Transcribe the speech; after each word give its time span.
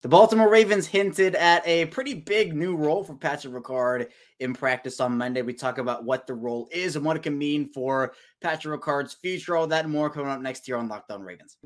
The 0.00 0.08
Baltimore 0.08 0.48
Ravens 0.48 0.86
hinted 0.86 1.34
at 1.34 1.66
a 1.66 1.86
pretty 1.86 2.14
big 2.14 2.54
new 2.54 2.76
role 2.76 3.02
for 3.02 3.16
Patrick 3.16 3.52
Ricard 3.52 4.06
in 4.38 4.54
practice 4.54 5.00
on 5.00 5.18
Monday. 5.18 5.42
We 5.42 5.54
talk 5.54 5.78
about 5.78 6.04
what 6.04 6.24
the 6.24 6.34
role 6.34 6.68
is 6.70 6.94
and 6.94 7.04
what 7.04 7.16
it 7.16 7.24
can 7.24 7.36
mean 7.36 7.72
for 7.72 8.12
Patrick 8.40 8.80
Ricard's 8.80 9.14
future. 9.14 9.56
All 9.56 9.66
that 9.66 9.86
and 9.86 9.92
more 9.92 10.08
coming 10.08 10.30
up 10.30 10.40
next 10.40 10.68
year 10.68 10.76
on 10.76 10.86
Locked 10.86 11.10
On 11.10 11.20
Ravens. 11.20 11.56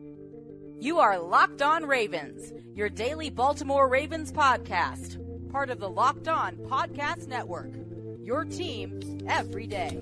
You 0.81 0.99
are 0.99 1.19
Locked 1.19 1.61
On 1.61 1.85
Ravens, 1.85 2.55
your 2.75 2.89
daily 2.89 3.29
Baltimore 3.29 3.87
Ravens 3.87 4.33
podcast, 4.33 5.21
part 5.51 5.69
of 5.69 5.79
the 5.79 5.91
Locked 5.91 6.29
On 6.29 6.57
Podcast 6.57 7.29
Network. 7.29 7.75
Your 8.23 8.47
team 8.47 9.21
every 9.29 9.67
day. 9.67 10.01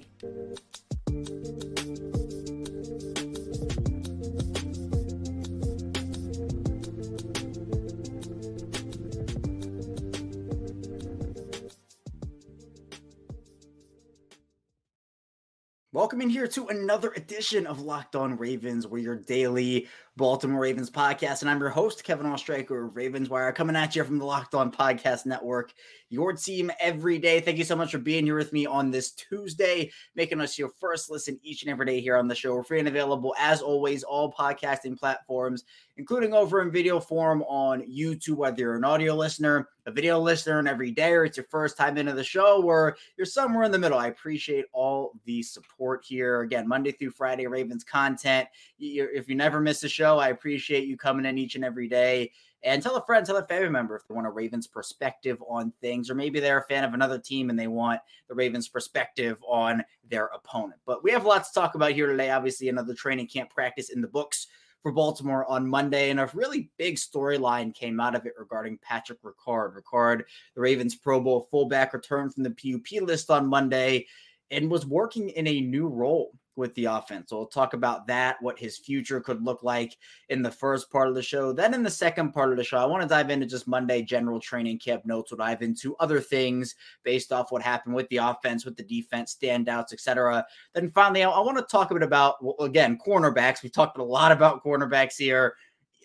Welcome 15.92 16.20
in 16.20 16.30
here 16.30 16.46
to 16.46 16.68
another 16.68 17.10
edition 17.16 17.66
of 17.66 17.80
Locked 17.80 18.14
On 18.14 18.36
Ravens, 18.36 18.86
where 18.86 19.00
your 19.00 19.16
daily 19.16 19.88
Baltimore 20.16 20.60
Ravens 20.60 20.88
podcast. 20.88 21.40
And 21.40 21.50
I'm 21.50 21.58
your 21.58 21.68
host, 21.68 22.04
Kevin 22.04 22.26
Oestreicher 22.26 22.86
of 22.86 22.94
Ravens 22.94 23.28
Wire, 23.28 23.50
coming 23.50 23.74
at 23.74 23.96
you 23.96 24.04
from 24.04 24.18
the 24.18 24.24
Locked 24.24 24.54
On 24.54 24.70
Podcast 24.70 25.26
Network, 25.26 25.72
your 26.10 26.32
team 26.32 26.70
every 26.80 27.18
day. 27.18 27.40
Thank 27.40 27.56
you 27.56 27.64
so 27.64 27.76
much 27.76 27.92
for 27.92 27.98
being 27.98 28.26
here 28.26 28.36
with 28.36 28.52
me 28.52 28.66
on 28.66 28.90
this 28.90 29.12
Tuesday, 29.12 29.90
making 30.16 30.40
us 30.40 30.58
your 30.58 30.68
first 30.68 31.10
listen 31.10 31.38
each 31.42 31.62
and 31.62 31.70
every 31.70 31.86
day 31.86 32.00
here 32.00 32.16
on 32.16 32.28
the 32.28 32.34
show. 32.34 32.52
We're 32.52 32.64
free 32.64 32.80
and 32.80 32.88
available, 32.88 33.34
as 33.38 33.62
always, 33.62 34.02
all 34.02 34.32
podcasting 34.32 34.98
platforms, 34.98 35.64
including 35.96 36.34
over 36.34 36.62
in 36.62 36.70
video 36.70 36.98
form 36.98 37.42
on 37.44 37.82
YouTube, 37.82 38.36
whether 38.36 38.60
you're 38.60 38.76
an 38.76 38.84
audio 38.84 39.14
listener, 39.14 39.68
a 39.86 39.92
video 39.92 40.18
listener, 40.18 40.58
and 40.58 40.66
every 40.66 40.90
day, 40.90 41.12
or 41.12 41.24
it's 41.24 41.36
your 41.36 41.46
first 41.46 41.76
time 41.76 41.96
into 41.96 42.12
the 42.12 42.24
show, 42.24 42.60
or 42.62 42.96
you're 43.16 43.24
somewhere 43.24 43.62
in 43.62 43.70
the 43.70 43.78
middle. 43.78 43.98
I 43.98 44.08
appreciate 44.08 44.64
all 44.72 45.12
the 45.24 45.42
support 45.42 46.04
here. 46.04 46.40
Again, 46.40 46.66
Monday 46.66 46.90
through 46.90 47.12
Friday, 47.12 47.46
Ravens 47.46 47.84
content. 47.84 48.48
If 48.80 49.28
you 49.28 49.36
never 49.36 49.60
miss 49.60 49.84
a 49.84 49.88
show, 49.88 50.18
I 50.18 50.28
appreciate 50.28 50.88
you 50.88 50.96
coming 50.96 51.24
in 51.24 51.38
each 51.38 51.54
and 51.54 51.64
every 51.64 51.88
day. 51.88 52.32
And 52.62 52.82
tell 52.82 52.96
a 52.96 53.04
friend, 53.06 53.24
tell 53.24 53.38
a 53.38 53.46
family 53.46 53.70
member 53.70 53.96
if 53.96 54.06
they 54.06 54.14
want 54.14 54.26
a 54.26 54.30
Ravens 54.30 54.66
perspective 54.66 55.42
on 55.48 55.72
things, 55.80 56.10
or 56.10 56.14
maybe 56.14 56.40
they're 56.40 56.58
a 56.58 56.66
fan 56.66 56.84
of 56.84 56.92
another 56.92 57.18
team 57.18 57.48
and 57.48 57.58
they 57.58 57.68
want 57.68 58.00
the 58.28 58.34
Ravens 58.34 58.68
perspective 58.68 59.42
on 59.46 59.82
their 60.08 60.26
opponent. 60.26 60.80
But 60.84 61.02
we 61.02 61.10
have 61.12 61.24
lots 61.24 61.50
to 61.50 61.60
talk 61.60 61.74
about 61.74 61.92
here 61.92 62.06
today. 62.06 62.30
Obviously, 62.30 62.68
another 62.68 62.94
training 62.94 63.28
camp 63.28 63.50
practice 63.50 63.88
in 63.88 64.02
the 64.02 64.08
books 64.08 64.46
for 64.82 64.92
Baltimore 64.92 65.44
on 65.50 65.68
Monday, 65.68 66.10
and 66.10 66.20
a 66.20 66.30
really 66.32 66.70
big 66.78 66.96
storyline 66.96 67.74
came 67.74 68.00
out 68.00 68.14
of 68.14 68.24
it 68.26 68.32
regarding 68.38 68.78
Patrick 68.78 69.18
Ricard. 69.22 69.74
Ricard, 69.74 70.22
the 70.54 70.60
Ravens 70.60 70.94
Pro 70.94 71.20
Bowl 71.20 71.48
fullback, 71.50 71.92
returned 71.92 72.34
from 72.34 72.44
the 72.44 72.50
PUP 72.50 73.02
list 73.02 73.30
on 73.30 73.46
Monday 73.46 74.06
and 74.50 74.70
was 74.70 74.86
working 74.86 75.28
in 75.30 75.46
a 75.46 75.60
new 75.60 75.86
role 75.86 76.32
with 76.56 76.74
the 76.74 76.86
offense. 76.86 77.30
So 77.30 77.38
we'll 77.38 77.46
talk 77.46 77.74
about 77.74 78.06
that, 78.08 78.36
what 78.40 78.58
his 78.58 78.78
future 78.78 79.20
could 79.20 79.42
look 79.42 79.62
like 79.62 79.96
in 80.28 80.42
the 80.42 80.50
first 80.50 80.90
part 80.90 81.08
of 81.08 81.14
the 81.14 81.22
show. 81.22 81.52
Then 81.52 81.74
in 81.74 81.82
the 81.82 81.90
second 81.90 82.32
part 82.32 82.50
of 82.50 82.56
the 82.56 82.64
show, 82.64 82.78
I 82.78 82.84
want 82.84 83.02
to 83.02 83.08
dive 83.08 83.30
into 83.30 83.46
just 83.46 83.68
Monday 83.68 84.02
general 84.02 84.40
training 84.40 84.78
camp 84.78 85.06
notes. 85.06 85.30
We'll 85.30 85.38
dive 85.38 85.62
into 85.62 85.96
other 85.96 86.20
things 86.20 86.74
based 87.02 87.32
off 87.32 87.52
what 87.52 87.62
happened 87.62 87.94
with 87.94 88.08
the 88.08 88.18
offense, 88.18 88.64
with 88.64 88.76
the 88.76 88.82
defense, 88.82 89.36
standouts, 89.40 89.92
etc. 89.92 90.44
Then 90.74 90.90
finally, 90.90 91.22
I, 91.22 91.30
I 91.30 91.40
want 91.40 91.58
to 91.58 91.64
talk 91.64 91.90
a 91.90 91.94
bit 91.94 92.02
about 92.02 92.42
well, 92.44 92.56
again 92.60 92.98
cornerbacks. 93.04 93.62
We've 93.62 93.72
talked 93.72 93.98
a 93.98 94.04
lot 94.04 94.32
about 94.32 94.64
cornerbacks 94.64 95.16
here 95.16 95.54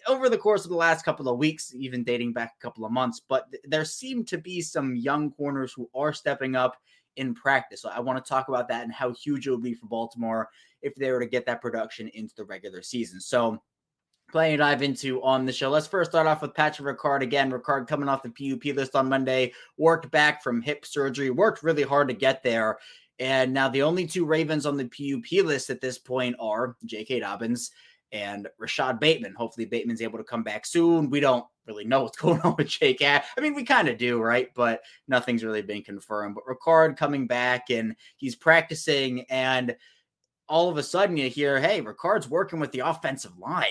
over 0.07 0.29
the 0.29 0.37
course 0.37 0.63
of 0.63 0.69
the 0.69 0.77
last 0.77 1.03
couple 1.03 1.27
of 1.27 1.37
weeks, 1.37 1.73
even 1.73 2.03
dating 2.03 2.33
back 2.33 2.53
a 2.57 2.61
couple 2.61 2.85
of 2.85 2.91
months. 2.91 3.21
But 3.27 3.49
th- 3.51 3.63
there 3.65 3.85
seem 3.85 4.23
to 4.25 4.37
be 4.37 4.61
some 4.61 4.95
young 4.95 5.31
corners 5.31 5.73
who 5.73 5.89
are 5.95 6.13
stepping 6.13 6.55
up 6.55 6.77
in 7.17 7.33
practice. 7.33 7.81
So 7.81 7.89
I 7.89 7.99
want 7.99 8.23
to 8.23 8.27
talk 8.27 8.47
about 8.49 8.67
that 8.69 8.83
and 8.83 8.93
how 8.93 9.13
huge 9.13 9.47
it 9.47 9.51
would 9.51 9.63
be 9.63 9.73
for 9.73 9.87
Baltimore 9.87 10.49
if 10.81 10.95
they 10.95 11.11
were 11.11 11.19
to 11.19 11.25
get 11.25 11.45
that 11.45 11.61
production 11.61 12.09
into 12.09 12.35
the 12.35 12.45
regular 12.45 12.81
season. 12.81 13.19
So 13.19 13.61
plenty 14.31 14.53
to 14.53 14.57
dive 14.57 14.81
into 14.81 15.21
on 15.23 15.45
the 15.45 15.53
show. 15.53 15.69
Let's 15.69 15.87
first 15.87 16.11
start 16.11 16.27
off 16.27 16.41
with 16.41 16.53
Patrick 16.53 16.97
Ricard. 16.97 17.21
Again, 17.21 17.51
Ricard 17.51 17.87
coming 17.87 18.09
off 18.09 18.23
the 18.23 18.29
PUP 18.29 18.75
list 18.75 18.95
on 18.95 19.09
Monday, 19.09 19.53
worked 19.77 20.11
back 20.11 20.43
from 20.43 20.61
hip 20.61 20.85
surgery, 20.85 21.29
worked 21.29 21.63
really 21.63 21.83
hard 21.83 22.07
to 22.09 22.13
get 22.13 22.43
there. 22.43 22.77
And 23.19 23.53
now 23.53 23.69
the 23.69 23.83
only 23.83 24.05
two 24.05 24.25
Ravens 24.25 24.65
on 24.65 24.77
the 24.77 24.85
PUP 24.85 25.45
list 25.45 25.69
at 25.69 25.81
this 25.81 25.97
point 25.97 26.35
are 26.39 26.75
J.K. 26.85 27.21
Dobbins 27.21 27.71
and 28.11 28.47
Rashod 28.59 28.99
Bateman. 28.99 29.35
Hopefully, 29.35 29.65
Bateman's 29.65 30.01
able 30.01 30.17
to 30.17 30.23
come 30.23 30.43
back 30.43 30.65
soon. 30.65 31.09
We 31.09 31.19
don't 31.19 31.45
really 31.67 31.85
know 31.85 32.03
what's 32.03 32.17
going 32.21 32.41
on 32.41 32.55
with 32.57 32.67
Jake. 32.67 33.01
I 33.01 33.23
mean, 33.39 33.53
we 33.53 33.63
kind 33.63 33.87
of 33.87 33.97
do, 33.97 34.21
right? 34.21 34.49
But 34.53 34.81
nothing's 35.07 35.43
really 35.43 35.61
been 35.61 35.83
confirmed. 35.83 36.35
But 36.35 36.45
Ricard 36.45 36.97
coming 36.97 37.27
back 37.27 37.69
and 37.69 37.95
he's 38.17 38.35
practicing, 38.35 39.21
and 39.29 39.75
all 40.47 40.69
of 40.69 40.77
a 40.77 40.83
sudden 40.83 41.17
you 41.17 41.29
hear, 41.29 41.59
"Hey, 41.59 41.81
Ricard's 41.81 42.29
working 42.29 42.59
with 42.59 42.71
the 42.71 42.79
offensive 42.79 43.37
line." 43.37 43.65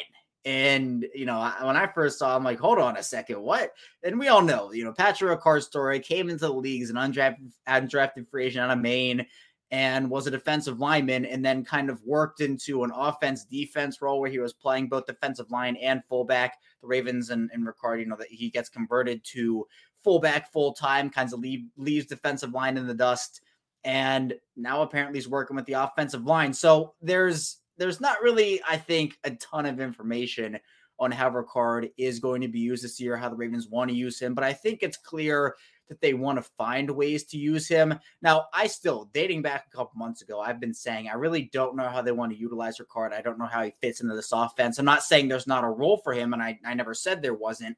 And 0.45 1.07
you 1.15 1.25
know, 1.25 1.53
when 1.63 1.77
I 1.77 1.87
first 1.87 2.19
saw, 2.19 2.37
I'm 2.37 2.45
like, 2.45 2.59
hold 2.59 2.79
on 2.79 2.99
a 2.99 3.03
second, 3.03 3.41
what? 3.41 3.73
And 4.03 4.19
we 4.19 4.29
all 4.29 4.43
know, 4.43 4.73
you 4.73 4.85
know, 4.85 4.93
Patrick 4.93 5.31
Ricard's 5.31 5.67
story 5.67 6.01
came 6.01 6.29
into 6.29 6.47
the 6.47 6.53
league 6.53 6.83
as 6.83 6.91
an 6.91 6.97
undrafted, 6.97 7.51
undrafted 7.67 8.29
free 8.29 8.47
agent 8.47 8.65
out 8.65 8.77
of 8.77 8.83
Maine 8.83 9.27
and 9.75 10.09
was 10.09 10.29
a 10.29 10.31
defensive 10.31 10.79
lineman 10.79 11.25
and 11.25 11.45
then 11.45 11.65
kind 11.65 11.91
of 11.91 12.01
worked 12.05 12.41
into 12.41 12.85
an 12.85 12.93
offense 12.95 13.45
defense 13.45 14.01
role 14.01 14.21
where 14.21 14.31
he 14.31 14.39
was 14.39 14.53
playing 14.53 14.89
both 14.89 15.05
defensive 15.05 15.51
line 15.51 15.75
and 15.83 16.01
fullback. 16.09 16.59
The 16.81 16.87
Ravens 16.87 17.31
and, 17.31 17.51
and 17.53 17.67
Ricard, 17.67 17.99
you 17.99 18.07
know, 18.07 18.15
that 18.15 18.29
he 18.29 18.51
gets 18.51 18.69
converted 18.69 19.25
to 19.33 19.67
fullback 20.05 20.53
full 20.53 20.75
time, 20.75 21.11
kinds 21.11 21.33
of 21.33 21.41
leave, 21.41 21.65
leaves 21.77 22.07
defensive 22.07 22.53
line 22.53 22.77
in 22.77 22.87
the 22.87 22.95
dust. 22.95 23.41
And 23.83 24.35
now 24.55 24.83
apparently 24.83 25.19
he's 25.19 25.29
working 25.29 25.57
with 25.57 25.67
the 25.67 25.73
offensive 25.73 26.25
line. 26.25 26.53
So 26.53 26.95
there's 27.03 27.59
there's 27.77 28.01
not 28.01 28.23
really, 28.23 28.61
I 28.69 28.77
think, 28.77 29.19
a 29.25 29.33
ton 29.33 29.67
of 29.67 29.81
information 29.81 30.61
on 31.01 31.11
how 31.11 31.29
Ricard 31.31 31.91
is 31.99 32.21
going 32.21 32.43
to 32.43 32.49
be 32.49 32.61
used 32.61 32.85
this 32.85 33.01
year, 33.01 33.17
how 33.17 33.29
the 33.29 33.35
Ravens 33.35 33.67
want 33.67 33.91
to 33.91 33.97
use 33.97 34.21
him. 34.21 34.35
But 34.35 34.45
I 34.45 34.53
think 34.53 34.85
it's 34.85 34.97
clear 34.97 35.57
that 35.89 36.01
they 36.01 36.15
want 36.15 36.39
to 36.39 36.51
find 36.57 36.91
ways 36.91 37.25
to 37.25 37.39
use 37.39 37.69
him. 37.69 37.99
Now, 38.23 38.47
I 38.53 38.67
still, 38.67 39.11
dating 39.13 39.43
back 39.43 39.67
a 39.67 39.77
couple 39.77 39.93
months 39.97 40.23
ago, 40.23 40.41
I've 40.41 40.61
been 40.61 40.75
saying 40.75 41.09
I 41.09 41.15
really 41.15 41.51
don't 41.53 41.77
know 41.77 41.89
how 41.89 42.03
they 42.03 42.13
want 42.13 42.33
to 42.33 42.39
utilize 42.39 42.79
Ricard. 42.79 43.13
I 43.13 43.21
don't 43.21 43.39
know 43.39 43.47
how 43.47 43.63
he 43.63 43.75
fits 43.81 44.01
into 44.01 44.15
this 44.15 44.33
offense. 44.33 44.79
I'm 44.79 44.85
not 44.85 45.03
saying 45.03 45.29
there's 45.29 45.47
not 45.47 45.65
a 45.65 45.69
role 45.69 45.99
for 45.99 46.13
him, 46.13 46.33
and 46.33 46.43
I, 46.43 46.59
I 46.65 46.75
never 46.75 46.95
said 46.95 47.21
there 47.21 47.35
wasn't, 47.35 47.77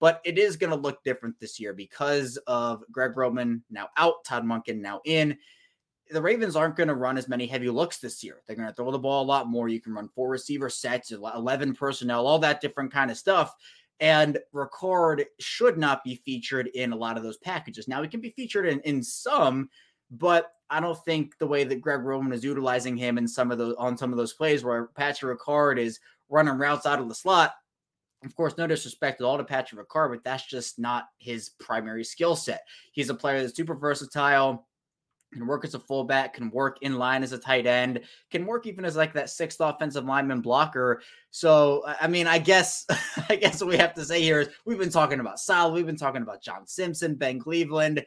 but 0.00 0.20
it 0.24 0.38
is 0.38 0.56
going 0.56 0.70
to 0.70 0.76
look 0.76 1.04
different 1.04 1.38
this 1.38 1.60
year 1.60 1.72
because 1.72 2.36
of 2.46 2.82
Greg 2.90 3.16
Roman 3.16 3.62
now 3.70 3.88
out, 3.96 4.24
Todd 4.24 4.44
Monken 4.44 4.80
now 4.80 5.00
in. 5.04 5.38
The 6.10 6.20
Ravens 6.20 6.54
aren't 6.54 6.76
going 6.76 6.88
to 6.88 6.94
run 6.94 7.16
as 7.16 7.28
many 7.28 7.46
heavy 7.46 7.70
looks 7.70 7.98
this 7.98 8.22
year. 8.22 8.42
They're 8.46 8.56
going 8.56 8.68
to 8.68 8.74
throw 8.74 8.90
the 8.90 8.98
ball 8.98 9.24
a 9.24 9.26
lot 9.26 9.48
more. 9.48 9.68
You 9.70 9.80
can 9.80 9.94
run 9.94 10.10
four 10.14 10.28
receiver 10.28 10.68
sets, 10.68 11.12
11 11.12 11.74
personnel, 11.74 12.26
all 12.26 12.38
that 12.40 12.60
different 12.60 12.92
kind 12.92 13.10
of 13.10 13.16
stuff. 13.16 13.54
And 14.00 14.38
Ricard 14.54 15.24
should 15.38 15.78
not 15.78 16.02
be 16.04 16.16
featured 16.24 16.68
in 16.68 16.92
a 16.92 16.96
lot 16.96 17.16
of 17.16 17.22
those 17.22 17.38
packages. 17.38 17.88
Now, 17.88 18.02
he 18.02 18.08
can 18.08 18.20
be 18.20 18.30
featured 18.30 18.66
in, 18.66 18.80
in 18.80 19.02
some, 19.02 19.68
but 20.10 20.52
I 20.70 20.80
don't 20.80 21.02
think 21.04 21.38
the 21.38 21.46
way 21.46 21.64
that 21.64 21.80
Greg 21.80 22.02
Roman 22.02 22.32
is 22.32 22.44
utilizing 22.44 22.96
him 22.96 23.18
in 23.18 23.28
some 23.28 23.50
of 23.50 23.58
those 23.58 23.74
on 23.76 23.96
some 23.96 24.12
of 24.12 24.16
those 24.16 24.32
plays 24.32 24.64
where 24.64 24.86
Patrick 24.96 25.38
Ricard 25.38 25.78
is 25.78 26.00
running 26.28 26.58
routes 26.58 26.86
out 26.86 27.00
of 27.00 27.08
the 27.08 27.14
slot. 27.14 27.54
Of 28.24 28.34
course, 28.34 28.56
no 28.56 28.66
disrespect 28.66 29.20
at 29.20 29.24
all 29.24 29.36
to 29.36 29.44
Patrick 29.44 29.86
Ricard, 29.86 30.10
but 30.10 30.24
that's 30.24 30.46
just 30.46 30.78
not 30.78 31.04
his 31.18 31.50
primary 31.60 32.04
skill 32.04 32.34
set. 32.34 32.62
He's 32.92 33.10
a 33.10 33.14
player 33.14 33.40
that's 33.42 33.54
super 33.54 33.74
versatile 33.74 34.66
can 35.34 35.46
work 35.46 35.64
as 35.64 35.74
a 35.74 35.78
fullback, 35.78 36.34
can 36.34 36.50
work 36.50 36.78
in 36.80 36.96
line 36.96 37.22
as 37.22 37.32
a 37.32 37.38
tight 37.38 37.66
end, 37.66 38.00
can 38.30 38.46
work 38.46 38.66
even 38.66 38.84
as 38.84 38.96
like 38.96 39.12
that 39.12 39.28
sixth 39.28 39.60
offensive 39.60 40.04
lineman 40.04 40.40
blocker. 40.40 41.02
So, 41.30 41.84
I 42.00 42.06
mean, 42.06 42.26
I 42.26 42.38
guess, 42.38 42.86
I 43.28 43.36
guess 43.36 43.60
what 43.60 43.70
we 43.70 43.76
have 43.76 43.94
to 43.94 44.04
say 44.04 44.22
here 44.22 44.40
is 44.40 44.48
we've 44.64 44.78
been 44.78 44.90
talking 44.90 45.20
about 45.20 45.40
Sal, 45.40 45.72
we've 45.72 45.86
been 45.86 45.96
talking 45.96 46.22
about 46.22 46.42
John 46.42 46.66
Simpson, 46.66 47.14
Ben 47.16 47.38
Cleveland. 47.38 48.04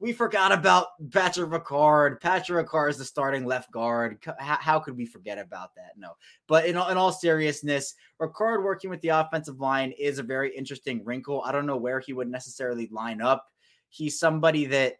We 0.00 0.12
forgot 0.12 0.52
about 0.52 0.86
Patrick 1.10 1.50
Ricard. 1.50 2.20
Patrick 2.20 2.68
Ricard 2.68 2.90
is 2.90 2.98
the 2.98 3.04
starting 3.04 3.44
left 3.44 3.72
guard. 3.72 4.24
How, 4.38 4.56
how 4.60 4.78
could 4.78 4.96
we 4.96 5.04
forget 5.04 5.38
about 5.38 5.74
that? 5.74 5.94
No. 5.96 6.12
But 6.46 6.66
in 6.66 6.76
all, 6.76 6.88
in 6.88 6.96
all 6.96 7.10
seriousness, 7.10 7.96
Ricard 8.22 8.62
working 8.62 8.90
with 8.90 9.00
the 9.00 9.08
offensive 9.08 9.58
line 9.58 9.92
is 9.98 10.20
a 10.20 10.22
very 10.22 10.56
interesting 10.56 11.04
wrinkle. 11.04 11.42
I 11.44 11.50
don't 11.50 11.66
know 11.66 11.76
where 11.76 11.98
he 11.98 12.12
would 12.12 12.30
necessarily 12.30 12.88
line 12.92 13.20
up. 13.20 13.44
He's 13.88 14.20
somebody 14.20 14.66
that 14.66 14.98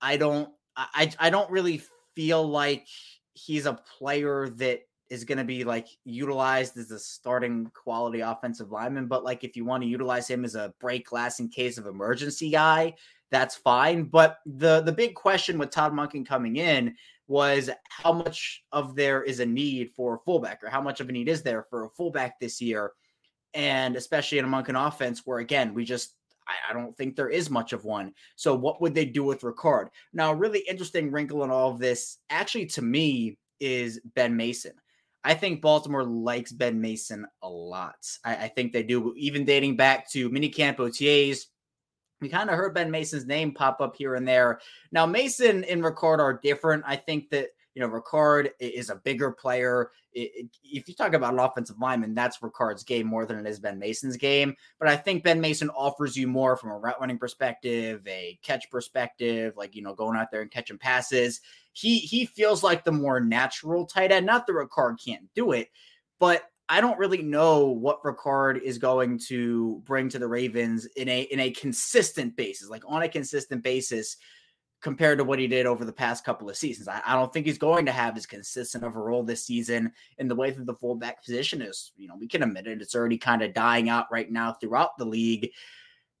I 0.00 0.16
don't 0.16 0.50
I 0.76 1.12
I 1.18 1.30
don't 1.30 1.50
really 1.50 1.82
feel 2.14 2.46
like 2.46 2.86
he's 3.34 3.66
a 3.66 3.80
player 3.98 4.48
that 4.56 4.80
is 5.12 5.24
going 5.24 5.38
to 5.38 5.44
be 5.44 5.62
like 5.62 5.88
utilized 6.04 6.76
as 6.78 6.90
a 6.90 6.98
starting 6.98 7.70
quality 7.74 8.20
offensive 8.20 8.70
lineman. 8.70 9.06
But 9.06 9.24
like 9.24 9.44
if 9.44 9.56
you 9.56 9.64
want 9.64 9.82
to 9.82 9.88
utilize 9.88 10.28
him 10.28 10.42
as 10.42 10.54
a 10.54 10.72
break 10.80 11.06
glass 11.06 11.38
in 11.38 11.50
case 11.50 11.76
of 11.76 11.86
emergency 11.86 12.50
guy, 12.50 12.94
that's 13.30 13.54
fine. 13.54 14.04
But 14.04 14.38
the 14.46 14.80
the 14.80 14.92
big 14.92 15.14
question 15.14 15.58
with 15.58 15.70
Todd 15.70 15.92
Monken 15.92 16.26
coming 16.26 16.56
in 16.56 16.94
was 17.28 17.70
how 17.88 18.12
much 18.12 18.62
of 18.72 18.94
there 18.94 19.22
is 19.22 19.40
a 19.40 19.46
need 19.46 19.90
for 19.94 20.14
a 20.14 20.18
fullback 20.20 20.62
or 20.62 20.68
how 20.68 20.80
much 20.80 21.00
of 21.00 21.08
a 21.08 21.12
need 21.12 21.28
is 21.28 21.42
there 21.42 21.66
for 21.68 21.84
a 21.84 21.90
fullback 21.90 22.40
this 22.40 22.60
year? 22.60 22.92
And 23.54 23.96
especially 23.96 24.38
in 24.38 24.46
a 24.46 24.48
Monken 24.48 24.86
offense 24.86 25.22
where 25.24 25.40
again, 25.40 25.74
we 25.74 25.84
just 25.84 26.14
I, 26.70 26.72
don't 26.72 26.96
think 26.96 27.16
there 27.16 27.28
is 27.28 27.50
much 27.50 27.72
of 27.72 27.84
one. 27.84 28.12
So 28.36 28.54
what 28.54 28.80
would 28.80 28.94
they 28.94 29.04
do 29.04 29.24
with 29.24 29.42
Ricard? 29.42 29.88
Now, 30.12 30.32
a 30.32 30.36
really 30.36 30.60
interesting 30.68 31.10
wrinkle 31.10 31.44
in 31.44 31.50
all 31.50 31.70
of 31.70 31.78
this, 31.78 32.18
actually 32.30 32.66
to 32.66 32.82
me, 32.82 33.38
is 33.60 34.00
Ben 34.14 34.36
Mason. 34.36 34.72
I 35.24 35.34
think 35.34 35.62
Baltimore 35.62 36.04
likes 36.04 36.52
Ben 36.52 36.80
Mason 36.80 37.26
a 37.42 37.48
lot. 37.48 37.94
I, 38.24 38.36
I 38.36 38.48
think 38.48 38.72
they 38.72 38.82
do, 38.82 39.14
even 39.16 39.44
dating 39.44 39.76
back 39.76 40.10
to 40.12 40.30
minicamp 40.30 40.76
OTAs. 40.76 41.46
We 42.20 42.28
kind 42.28 42.50
of 42.50 42.56
heard 42.56 42.74
Ben 42.74 42.90
Mason's 42.90 43.26
name 43.26 43.52
pop 43.52 43.80
up 43.80 43.96
here 43.96 44.16
and 44.16 44.26
there. 44.26 44.60
Now, 44.90 45.06
Mason 45.06 45.64
and 45.64 45.82
Ricard 45.82 46.18
are 46.18 46.40
different. 46.42 46.84
I 46.86 46.96
think 46.96 47.30
that 47.30 47.48
you 47.74 47.80
know, 47.80 47.88
Ricard 47.88 48.50
is 48.60 48.90
a 48.90 48.96
bigger 48.96 49.30
player. 49.30 49.90
if 50.12 50.88
you 50.88 50.94
talk 50.94 51.14
about 51.14 51.32
an 51.32 51.40
offensive 51.40 51.78
lineman, 51.80 52.14
that's 52.14 52.38
Ricard's 52.38 52.84
game 52.84 53.06
more 53.06 53.24
than 53.24 53.38
it 53.38 53.48
is 53.48 53.58
Ben 53.58 53.78
Mason's 53.78 54.16
game. 54.16 54.54
But 54.78 54.88
I 54.88 54.96
think 54.96 55.24
Ben 55.24 55.40
Mason 55.40 55.70
offers 55.70 56.16
you 56.16 56.28
more 56.28 56.56
from 56.56 56.70
a 56.70 56.78
route 56.78 57.00
running 57.00 57.18
perspective, 57.18 58.06
a 58.06 58.38
catch 58.42 58.70
perspective, 58.70 59.54
like 59.56 59.74
you 59.74 59.82
know, 59.82 59.94
going 59.94 60.18
out 60.18 60.30
there 60.30 60.42
and 60.42 60.50
catching 60.50 60.78
passes. 60.78 61.40
He 61.72 61.98
he 61.98 62.26
feels 62.26 62.62
like 62.62 62.84
the 62.84 62.92
more 62.92 63.20
natural 63.20 63.86
tight 63.86 64.12
end. 64.12 64.26
Not 64.26 64.46
that 64.46 64.52
Ricard 64.52 65.02
can't 65.02 65.32
do 65.34 65.52
it, 65.52 65.70
but 66.18 66.42
I 66.68 66.80
don't 66.80 66.98
really 66.98 67.22
know 67.22 67.66
what 67.66 68.02
Ricard 68.02 68.60
is 68.60 68.78
going 68.78 69.18
to 69.28 69.82
bring 69.84 70.08
to 70.10 70.18
the 70.18 70.28
Ravens 70.28 70.86
in 70.96 71.08
a 71.08 71.22
in 71.22 71.40
a 71.40 71.50
consistent 71.50 72.36
basis, 72.36 72.68
like 72.68 72.82
on 72.86 73.02
a 73.02 73.08
consistent 73.08 73.62
basis 73.62 74.16
compared 74.82 75.16
to 75.18 75.24
what 75.24 75.38
he 75.38 75.46
did 75.46 75.64
over 75.64 75.84
the 75.84 75.92
past 75.92 76.24
couple 76.24 76.50
of 76.50 76.56
seasons. 76.56 76.88
I, 76.88 77.00
I, 77.06 77.14
don't 77.14 77.32
think 77.32 77.46
he's 77.46 77.58
going 77.58 77.86
to 77.86 77.92
have 77.92 78.16
as 78.16 78.26
consistent 78.26 78.84
of 78.84 78.96
a 78.96 79.00
role 79.00 79.22
this 79.22 79.44
season 79.44 79.92
in 80.18 80.28
the 80.28 80.34
way 80.34 80.50
that 80.50 80.66
the 80.66 80.74
fullback 80.74 81.24
position 81.24 81.62
is. 81.62 81.92
You 81.96 82.08
know, 82.08 82.16
we 82.18 82.26
can 82.26 82.42
admit 82.42 82.66
it, 82.66 82.82
it's 82.82 82.94
already 82.94 83.16
kind 83.16 83.42
of 83.42 83.54
dying 83.54 83.88
out 83.88 84.06
right 84.10 84.30
now 84.30 84.52
throughout 84.52 84.98
the 84.98 85.04
league. 85.04 85.50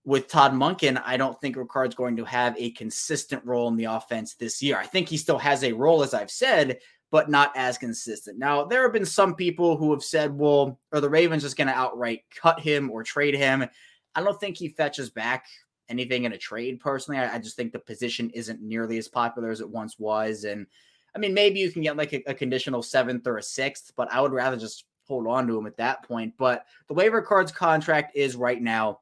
With 0.04 0.26
Todd 0.26 0.52
Monken, 0.52 1.00
I 1.04 1.16
don't 1.16 1.40
think 1.40 1.56
Ricard's 1.56 1.94
going 1.94 2.16
to 2.16 2.24
have 2.24 2.56
a 2.58 2.70
consistent 2.72 3.44
role 3.44 3.68
in 3.68 3.76
the 3.76 3.84
offense 3.84 4.34
this 4.34 4.60
year. 4.60 4.76
I 4.76 4.86
think 4.86 5.08
he 5.08 5.16
still 5.16 5.38
has 5.38 5.62
a 5.62 5.72
role, 5.72 6.02
as 6.02 6.12
I've 6.12 6.30
said, 6.30 6.78
but 7.12 7.30
not 7.30 7.52
as 7.56 7.78
consistent. 7.78 8.36
Now, 8.36 8.64
there 8.64 8.82
have 8.82 8.92
been 8.92 9.06
some 9.06 9.36
people 9.36 9.76
who 9.76 9.92
have 9.92 10.02
said, 10.02 10.36
well, 10.36 10.80
are 10.92 11.00
the 11.00 11.10
Ravens 11.10 11.42
just 11.42 11.56
going 11.56 11.68
to 11.68 11.74
outright 11.74 12.22
cut 12.34 12.58
him 12.58 12.90
or 12.90 13.04
trade 13.04 13.34
him? 13.34 13.64
I 14.14 14.22
don't 14.22 14.40
think 14.40 14.56
he 14.56 14.68
fetches 14.68 15.10
back 15.10 15.46
anything 15.92 16.24
in 16.24 16.32
a 16.32 16.38
trade 16.38 16.80
personally. 16.80 17.20
I, 17.20 17.34
I, 17.34 17.38
just 17.38 17.54
think 17.54 17.72
the 17.72 17.78
position 17.78 18.30
isn't 18.30 18.62
nearly 18.62 18.98
as 18.98 19.08
popular 19.08 19.50
as 19.50 19.60
it 19.60 19.68
once 19.68 19.98
was. 19.98 20.44
And 20.44 20.66
I 21.14 21.18
mean, 21.18 21.34
maybe 21.34 21.60
you 21.60 21.70
can 21.70 21.82
get 21.82 21.96
like 21.96 22.14
a, 22.14 22.22
a 22.26 22.34
conditional 22.34 22.82
seventh 22.82 23.26
or 23.26 23.36
a 23.36 23.42
sixth, 23.42 23.92
but 23.94 24.12
I 24.12 24.20
would 24.20 24.32
rather 24.32 24.56
just 24.56 24.86
hold 25.06 25.26
on 25.26 25.46
to 25.46 25.58
him 25.58 25.66
at 25.66 25.76
that 25.76 26.02
point. 26.04 26.34
But 26.38 26.64
the 26.88 26.94
way 26.94 27.08
Ricard's 27.08 27.52
contract 27.52 28.16
is 28.16 28.34
right 28.34 28.60
now, 28.60 29.00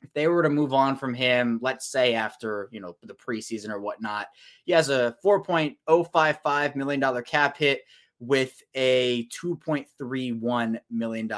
if 0.00 0.12
they 0.14 0.26
were 0.26 0.42
to 0.42 0.50
move 0.50 0.72
on 0.72 0.96
from 0.96 1.14
him, 1.14 1.58
let's 1.62 1.86
say 1.86 2.14
after 2.14 2.68
you 2.72 2.80
know 2.80 2.96
the 3.02 3.14
preseason 3.14 3.70
or 3.70 3.80
whatnot, 3.80 4.28
he 4.64 4.72
has 4.72 4.88
a 4.88 5.16
four 5.22 5.42
point 5.42 5.76
oh 5.86 6.04
five 6.04 6.40
five 6.42 6.76
million 6.76 7.00
dollar 7.00 7.22
cap 7.22 7.56
hit 7.56 7.82
with 8.20 8.62
a 8.74 9.26
$2.31 9.26 10.78
million 10.90 11.30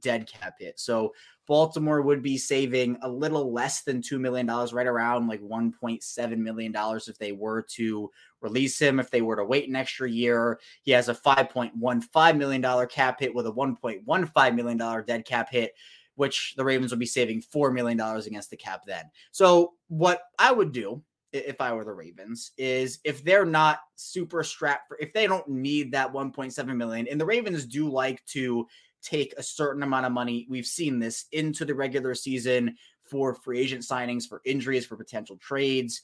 dead 0.00 0.26
cap 0.26 0.54
hit. 0.58 0.78
So 0.78 1.14
Baltimore 1.46 2.02
would 2.02 2.22
be 2.22 2.38
saving 2.38 2.96
a 3.02 3.08
little 3.08 3.52
less 3.52 3.82
than 3.82 4.00
$2 4.00 4.18
million, 4.18 4.46
right 4.46 4.86
around 4.86 5.28
like 5.28 5.42
$1.7 5.42 6.38
million 6.38 6.74
if 6.76 7.18
they 7.18 7.32
were 7.32 7.62
to 7.62 8.10
release 8.40 8.78
him, 8.78 8.98
if 8.98 9.10
they 9.10 9.22
were 9.22 9.36
to 9.36 9.44
wait 9.44 9.68
an 9.68 9.76
extra 9.76 10.10
year. 10.10 10.58
He 10.82 10.92
has 10.92 11.08
a 11.08 11.14
$5.15 11.14 12.36
million 12.36 12.88
cap 12.88 13.20
hit 13.20 13.34
with 13.34 13.46
a 13.46 13.52
$1.15 13.52 14.54
million 14.54 15.04
dead 15.06 15.24
cap 15.24 15.50
hit 15.50 15.72
which 16.16 16.54
the 16.56 16.64
Ravens 16.64 16.92
would 16.92 17.00
be 17.00 17.06
saving 17.06 17.42
$4 17.42 17.74
million 17.74 18.00
against 18.00 18.50
the 18.50 18.56
cap 18.56 18.82
then. 18.86 19.10
So, 19.32 19.72
what 19.88 20.22
I 20.38 20.52
would 20.52 20.70
do 20.70 21.02
if 21.34 21.60
I 21.60 21.72
were 21.72 21.84
the 21.84 21.92
Ravens 21.92 22.52
is 22.56 23.00
if 23.04 23.24
they're 23.24 23.44
not 23.44 23.80
super 23.96 24.44
strapped 24.44 24.86
for 24.86 24.96
if 25.00 25.12
they 25.12 25.26
don't 25.26 25.48
need 25.48 25.90
that 25.92 26.12
1.7 26.12 26.76
million 26.76 27.08
and 27.08 27.20
the 27.20 27.26
Ravens 27.26 27.66
do 27.66 27.90
like 27.90 28.24
to 28.26 28.66
take 29.04 29.34
a 29.36 29.42
certain 29.42 29.82
amount 29.82 30.06
of 30.06 30.12
money 30.12 30.46
we've 30.48 30.66
seen 30.66 30.98
this 30.98 31.26
into 31.32 31.64
the 31.64 31.74
regular 31.74 32.14
season 32.14 32.74
for 33.04 33.34
free 33.34 33.60
agent 33.60 33.82
signings 33.82 34.26
for 34.26 34.40
injuries 34.44 34.86
for 34.86 34.96
potential 34.96 35.36
trades 35.36 36.02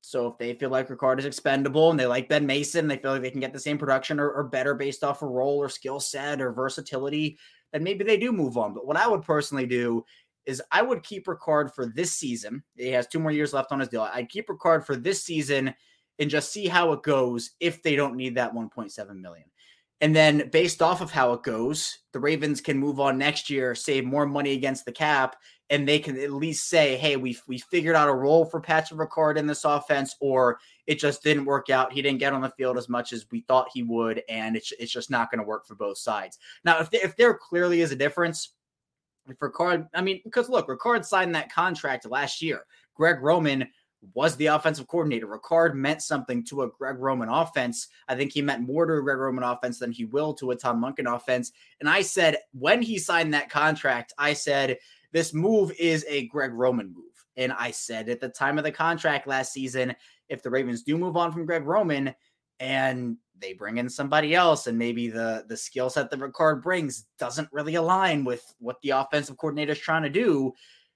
so 0.00 0.28
if 0.28 0.38
they 0.38 0.54
feel 0.54 0.70
like 0.70 0.88
Ricard 0.88 1.18
is 1.18 1.24
expendable 1.24 1.90
and 1.90 1.98
they 1.98 2.06
like 2.06 2.28
Ben 2.28 2.46
Mason 2.46 2.88
they 2.88 2.96
feel 2.96 3.12
like 3.12 3.22
they 3.22 3.30
can 3.30 3.40
get 3.40 3.52
the 3.52 3.58
same 3.58 3.78
production 3.78 4.18
or, 4.18 4.30
or 4.30 4.44
better 4.44 4.74
based 4.74 5.04
off 5.04 5.22
a 5.22 5.26
role 5.26 5.58
or 5.58 5.68
skill 5.68 6.00
set 6.00 6.40
or 6.40 6.52
versatility 6.52 7.38
then 7.72 7.82
maybe 7.82 8.04
they 8.04 8.16
do 8.16 8.32
move 8.32 8.56
on 8.56 8.74
but 8.74 8.86
what 8.86 8.96
I 8.96 9.06
would 9.06 9.22
personally 9.22 9.66
do 9.66 10.04
is 10.48 10.62
I 10.72 10.80
would 10.80 11.02
keep 11.02 11.26
Ricard 11.26 11.74
for 11.74 11.84
this 11.84 12.14
season. 12.14 12.62
He 12.74 12.88
has 12.88 13.06
two 13.06 13.18
more 13.18 13.30
years 13.30 13.52
left 13.52 13.70
on 13.70 13.80
his 13.80 13.90
deal. 13.90 14.00
I'd 14.00 14.30
keep 14.30 14.48
Ricard 14.48 14.86
for 14.86 14.96
this 14.96 15.22
season 15.22 15.74
and 16.18 16.30
just 16.30 16.50
see 16.50 16.66
how 16.66 16.92
it 16.92 17.02
goes 17.02 17.50
if 17.60 17.82
they 17.82 17.94
don't 17.94 18.16
need 18.16 18.34
that 18.36 18.54
1.7 18.54 19.20
million. 19.20 19.44
And 20.00 20.14
then 20.14 20.48
based 20.50 20.80
off 20.80 21.00
of 21.00 21.10
how 21.10 21.32
it 21.32 21.42
goes, 21.42 21.98
the 22.12 22.20
Ravens 22.20 22.60
can 22.60 22.78
move 22.78 23.00
on 23.00 23.18
next 23.18 23.50
year, 23.50 23.74
save 23.74 24.04
more 24.04 24.26
money 24.26 24.52
against 24.52 24.84
the 24.84 24.92
cap, 24.92 25.36
and 25.70 25.86
they 25.86 25.98
can 25.98 26.18
at 26.18 26.32
least 26.32 26.68
say, 26.68 26.96
hey, 26.96 27.16
we 27.16 27.36
we 27.46 27.58
figured 27.58 27.96
out 27.96 28.08
a 28.08 28.14
role 28.14 28.44
for 28.44 28.60
Patrick 28.60 29.00
Ricard 29.00 29.36
in 29.36 29.46
this 29.46 29.64
offense, 29.64 30.14
or 30.20 30.58
it 30.86 30.98
just 30.98 31.22
didn't 31.22 31.44
work 31.44 31.68
out. 31.68 31.92
He 31.92 32.00
didn't 32.00 32.20
get 32.20 32.32
on 32.32 32.40
the 32.40 32.50
field 32.50 32.78
as 32.78 32.88
much 32.88 33.12
as 33.12 33.26
we 33.30 33.40
thought 33.40 33.68
he 33.74 33.82
would, 33.82 34.22
and 34.28 34.56
it's, 34.56 34.72
it's 34.78 34.92
just 34.92 35.10
not 35.10 35.30
going 35.30 35.40
to 35.40 35.46
work 35.46 35.66
for 35.66 35.74
both 35.74 35.98
sides. 35.98 36.38
Now, 36.64 36.80
if, 36.80 36.88
if 36.92 37.16
there 37.16 37.34
clearly 37.34 37.80
is 37.80 37.92
a 37.92 37.96
difference, 37.96 38.54
if 39.28 39.38
Ricard, 39.40 39.88
I 39.94 40.00
mean, 40.00 40.20
because 40.24 40.48
look, 40.48 40.68
Ricard 40.68 41.04
signed 41.04 41.34
that 41.34 41.52
contract 41.52 42.08
last 42.08 42.40
year. 42.40 42.64
Greg 42.94 43.20
Roman 43.20 43.68
was 44.14 44.36
the 44.36 44.46
offensive 44.46 44.86
coordinator. 44.86 45.26
Ricard 45.26 45.74
meant 45.74 46.02
something 46.02 46.44
to 46.44 46.62
a 46.62 46.68
Greg 46.68 46.98
Roman 46.98 47.28
offense. 47.28 47.88
I 48.08 48.14
think 48.14 48.32
he 48.32 48.42
meant 48.42 48.66
more 48.66 48.86
to 48.86 48.94
a 48.94 49.02
Greg 49.02 49.18
Roman 49.18 49.44
offense 49.44 49.78
than 49.78 49.92
he 49.92 50.04
will 50.04 50.34
to 50.34 50.52
a 50.52 50.56
Tom 50.56 50.80
Monken 50.80 51.12
offense. 51.12 51.52
And 51.80 51.88
I 51.88 52.02
said, 52.02 52.36
when 52.52 52.80
he 52.80 52.98
signed 52.98 53.34
that 53.34 53.50
contract, 53.50 54.12
I 54.18 54.34
said, 54.34 54.78
this 55.12 55.34
move 55.34 55.72
is 55.78 56.04
a 56.08 56.26
Greg 56.28 56.52
Roman 56.52 56.92
move. 56.92 57.04
And 57.36 57.52
I 57.52 57.70
said 57.70 58.08
at 58.08 58.20
the 58.20 58.28
time 58.28 58.58
of 58.58 58.64
the 58.64 58.72
contract 58.72 59.26
last 59.26 59.52
season, 59.52 59.94
if 60.28 60.42
the 60.42 60.50
Ravens 60.50 60.82
do 60.82 60.98
move 60.98 61.16
on 61.16 61.32
from 61.32 61.46
Greg 61.46 61.64
Roman 61.64 62.14
and 62.60 63.16
they 63.40 63.52
bring 63.52 63.78
in 63.78 63.88
somebody 63.88 64.34
else 64.34 64.66
and 64.66 64.76
maybe 64.76 65.08
the 65.08 65.44
the 65.48 65.56
skill 65.56 65.88
set 65.88 66.10
that 66.10 66.20
Ricard 66.20 66.62
brings 66.62 67.06
doesn't 67.18 67.48
really 67.52 67.76
align 67.76 68.24
with 68.24 68.52
what 68.58 68.80
the 68.82 68.90
offensive 68.90 69.36
coordinator 69.36 69.72
is 69.72 69.78
trying 69.78 70.02
to 70.02 70.10
do, 70.10 70.52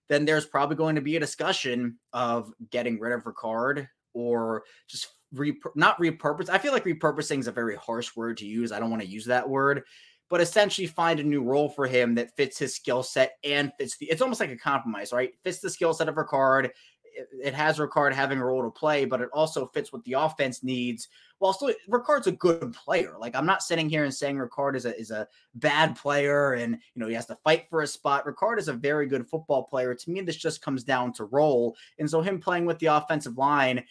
then 0.08 0.24
there's 0.24 0.46
probably 0.46 0.76
going 0.76 0.94
to 0.96 1.00
be 1.00 1.16
a 1.16 1.20
discussion 1.20 1.98
of 2.12 2.52
getting 2.70 2.98
rid 2.98 3.12
of 3.12 3.24
Ricard 3.24 3.86
or 4.14 4.64
just 4.88 5.08
re- 5.32 5.58
not 5.74 5.98
repurpose. 5.98 6.48
I 6.48 6.58
feel 6.58 6.72
like 6.72 6.84
repurposing 6.84 7.38
is 7.38 7.46
a 7.46 7.52
very 7.52 7.76
harsh 7.76 8.14
word 8.16 8.36
to 8.38 8.46
use. 8.46 8.72
I 8.72 8.80
don't 8.80 8.90
want 8.90 9.02
to 9.02 9.08
use 9.08 9.24
that 9.26 9.48
word, 9.48 9.82
but 10.28 10.40
essentially 10.40 10.86
find 10.86 11.20
a 11.20 11.24
new 11.24 11.42
role 11.42 11.68
for 11.68 11.86
him 11.86 12.14
that 12.16 12.36
fits 12.36 12.58
his 12.58 12.74
skill 12.74 13.02
set 13.02 13.32
and 13.44 13.72
fits 13.78 13.96
the. 13.96 14.10
It's 14.10 14.22
almost 14.22 14.40
like 14.40 14.50
a 14.50 14.56
compromise, 14.56 15.12
right? 15.12 15.30
Fits 15.44 15.60
the 15.60 15.70
skill 15.70 15.94
set 15.94 16.08
of 16.08 16.16
Ricard 16.16 16.70
it 17.14 17.54
has 17.54 17.78
Ricard 17.78 18.12
having 18.12 18.38
a 18.38 18.44
role 18.44 18.62
to 18.62 18.70
play, 18.70 19.04
but 19.04 19.20
it 19.20 19.28
also 19.32 19.66
fits 19.66 19.92
what 19.92 20.04
the 20.04 20.14
offense 20.14 20.62
needs. 20.62 21.08
While 21.38 21.52
still, 21.52 21.72
Ricard's 21.90 22.26
a 22.26 22.32
good 22.32 22.72
player. 22.72 23.14
Like 23.18 23.34
I'm 23.34 23.46
not 23.46 23.62
sitting 23.62 23.88
here 23.88 24.04
and 24.04 24.14
saying 24.14 24.36
Ricard 24.36 24.76
is 24.76 24.86
a 24.86 24.98
is 24.98 25.10
a 25.10 25.28
bad 25.54 25.96
player, 25.96 26.54
and 26.54 26.74
you 26.94 27.00
know 27.00 27.08
he 27.08 27.14
has 27.14 27.26
to 27.26 27.38
fight 27.44 27.66
for 27.68 27.82
a 27.82 27.86
spot. 27.86 28.26
Ricard 28.26 28.58
is 28.58 28.68
a 28.68 28.72
very 28.72 29.06
good 29.06 29.28
football 29.28 29.64
player. 29.64 29.94
To 29.94 30.10
me, 30.10 30.20
this 30.20 30.36
just 30.36 30.62
comes 30.62 30.84
down 30.84 31.12
to 31.14 31.24
role, 31.24 31.76
and 31.98 32.08
so 32.08 32.20
him 32.20 32.40
playing 32.40 32.66
with 32.66 32.78
the 32.78 32.86
offensive 32.86 33.38
line. 33.38 33.84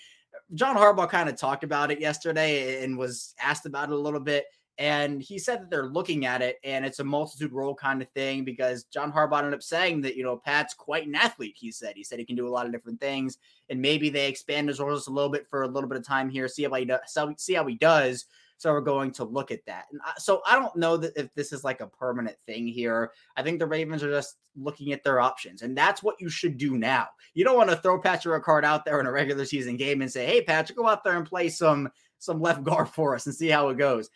John 0.54 0.76
Harbaugh 0.76 1.10
kind 1.10 1.30
of 1.30 1.38
talked 1.38 1.64
about 1.64 1.92
it 1.92 2.02
yesterday 2.02 2.84
and 2.84 2.98
was 2.98 3.34
asked 3.40 3.66
about 3.66 3.90
it 3.90 3.94
a 3.94 3.98
little 3.98 4.20
bit. 4.20 4.46
And 4.82 5.22
he 5.22 5.38
said 5.38 5.62
that 5.62 5.70
they're 5.70 5.86
looking 5.86 6.26
at 6.26 6.42
it 6.42 6.58
and 6.64 6.84
it's 6.84 6.98
a 6.98 7.04
multitude 7.04 7.54
role 7.54 7.76
kind 7.76 8.02
of 8.02 8.10
thing 8.16 8.44
because 8.44 8.86
John 8.86 9.14
Harbaugh 9.14 9.38
ended 9.38 9.54
up 9.54 9.62
saying 9.62 10.02
that, 10.02 10.16
you 10.16 10.24
know, 10.24 10.38
Pat's 10.38 10.74
quite 10.74 11.06
an 11.06 11.14
athlete, 11.14 11.54
he 11.56 11.72
said. 11.72 11.94
He 11.96 12.04
said 12.04 12.18
he 12.18 12.26
can 12.26 12.36
do 12.36 12.48
a 12.48 12.50
lot 12.50 12.66
of 12.66 12.72
different 12.72 13.00
things. 13.00 13.38
And 13.70 13.80
maybe 13.80 14.10
they 14.10 14.28
expand 14.28 14.70
his 14.70 14.80
roles 14.80 15.06
a 15.06 15.12
little 15.12 15.30
bit 15.30 15.46
for 15.48 15.62
a 15.62 15.68
little 15.68 15.88
bit 15.88 16.00
of 16.00 16.04
time 16.04 16.32
here, 16.32 16.48
see 16.48 16.64
how 16.64 16.74
he 16.74 16.86
does, 16.86 17.16
see 17.38 17.54
how 17.54 17.68
he 17.68 17.76
does. 17.76 18.26
So 18.58 18.72
we're 18.72 18.82
going 18.82 19.12
to 19.14 19.24
look 19.24 19.52
at 19.52 19.64
that. 19.68 19.86
And 19.92 20.02
so 20.18 20.42
I 20.48 20.56
don't 20.58 20.76
know 20.76 20.98
that 20.98 21.14
if 21.16 21.32
this 21.36 21.54
is 21.54 21.64
like 21.64 21.82
a 21.82 21.88
permanent 21.88 22.38
thing 22.48 22.68
here. 22.68 23.12
I 23.38 23.44
think 23.44 23.60
the 23.60 23.68
Ravens 23.68 24.02
are 24.02 24.10
just 24.10 24.38
looking 24.56 24.94
at 24.94 25.04
their 25.04 25.20
options, 25.20 25.64
and 25.64 25.76
that's 25.76 26.04
what 26.04 26.20
you 26.20 26.30
should 26.30 26.58
do 26.58 26.78
now. 26.78 27.08
You 27.34 27.44
don't 27.44 27.58
want 27.58 27.72
to 27.72 27.76
throw 27.76 28.00
Patrick 28.00 28.44
Ricard 28.44 28.64
out 28.64 28.86
there 28.86 29.00
in 29.00 29.08
a 29.08 29.12
regular 29.12 29.46
season 29.46 29.78
game 29.78 30.02
and 30.02 30.12
say, 30.12 30.28
"Hey, 30.28 30.44
Patrick, 30.44 30.78
go 30.78 30.88
out 30.88 31.04
there 31.04 31.18
and 31.18 31.26
play 31.26 31.50
some 31.50 31.90
some 32.20 32.40
left 32.40 32.64
guard 32.64 32.90
for 32.94 33.16
us 33.16 33.26
and 33.26 33.34
see 33.34 33.48
how 33.48 33.70
it 33.70 33.80
goes." 33.80 34.12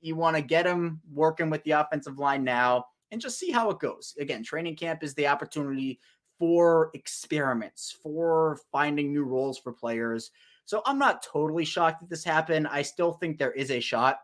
You 0.00 0.16
want 0.16 0.36
to 0.36 0.42
get 0.42 0.66
him 0.66 1.00
working 1.12 1.50
with 1.50 1.62
the 1.64 1.72
offensive 1.72 2.18
line 2.18 2.44
now 2.44 2.86
and 3.10 3.20
just 3.20 3.38
see 3.38 3.50
how 3.50 3.70
it 3.70 3.78
goes. 3.78 4.14
Again, 4.18 4.42
training 4.42 4.76
camp 4.76 5.02
is 5.02 5.14
the 5.14 5.26
opportunity 5.26 6.00
for 6.38 6.90
experiments, 6.94 7.96
for 8.02 8.58
finding 8.72 9.12
new 9.12 9.24
roles 9.24 9.58
for 9.58 9.72
players. 9.72 10.30
So 10.64 10.82
I'm 10.84 10.98
not 10.98 11.22
totally 11.22 11.64
shocked 11.64 12.00
that 12.00 12.10
this 12.10 12.24
happened. 12.24 12.66
I 12.68 12.82
still 12.82 13.12
think 13.12 13.38
there 13.38 13.52
is 13.52 13.70
a 13.70 13.80
shot 13.80 14.18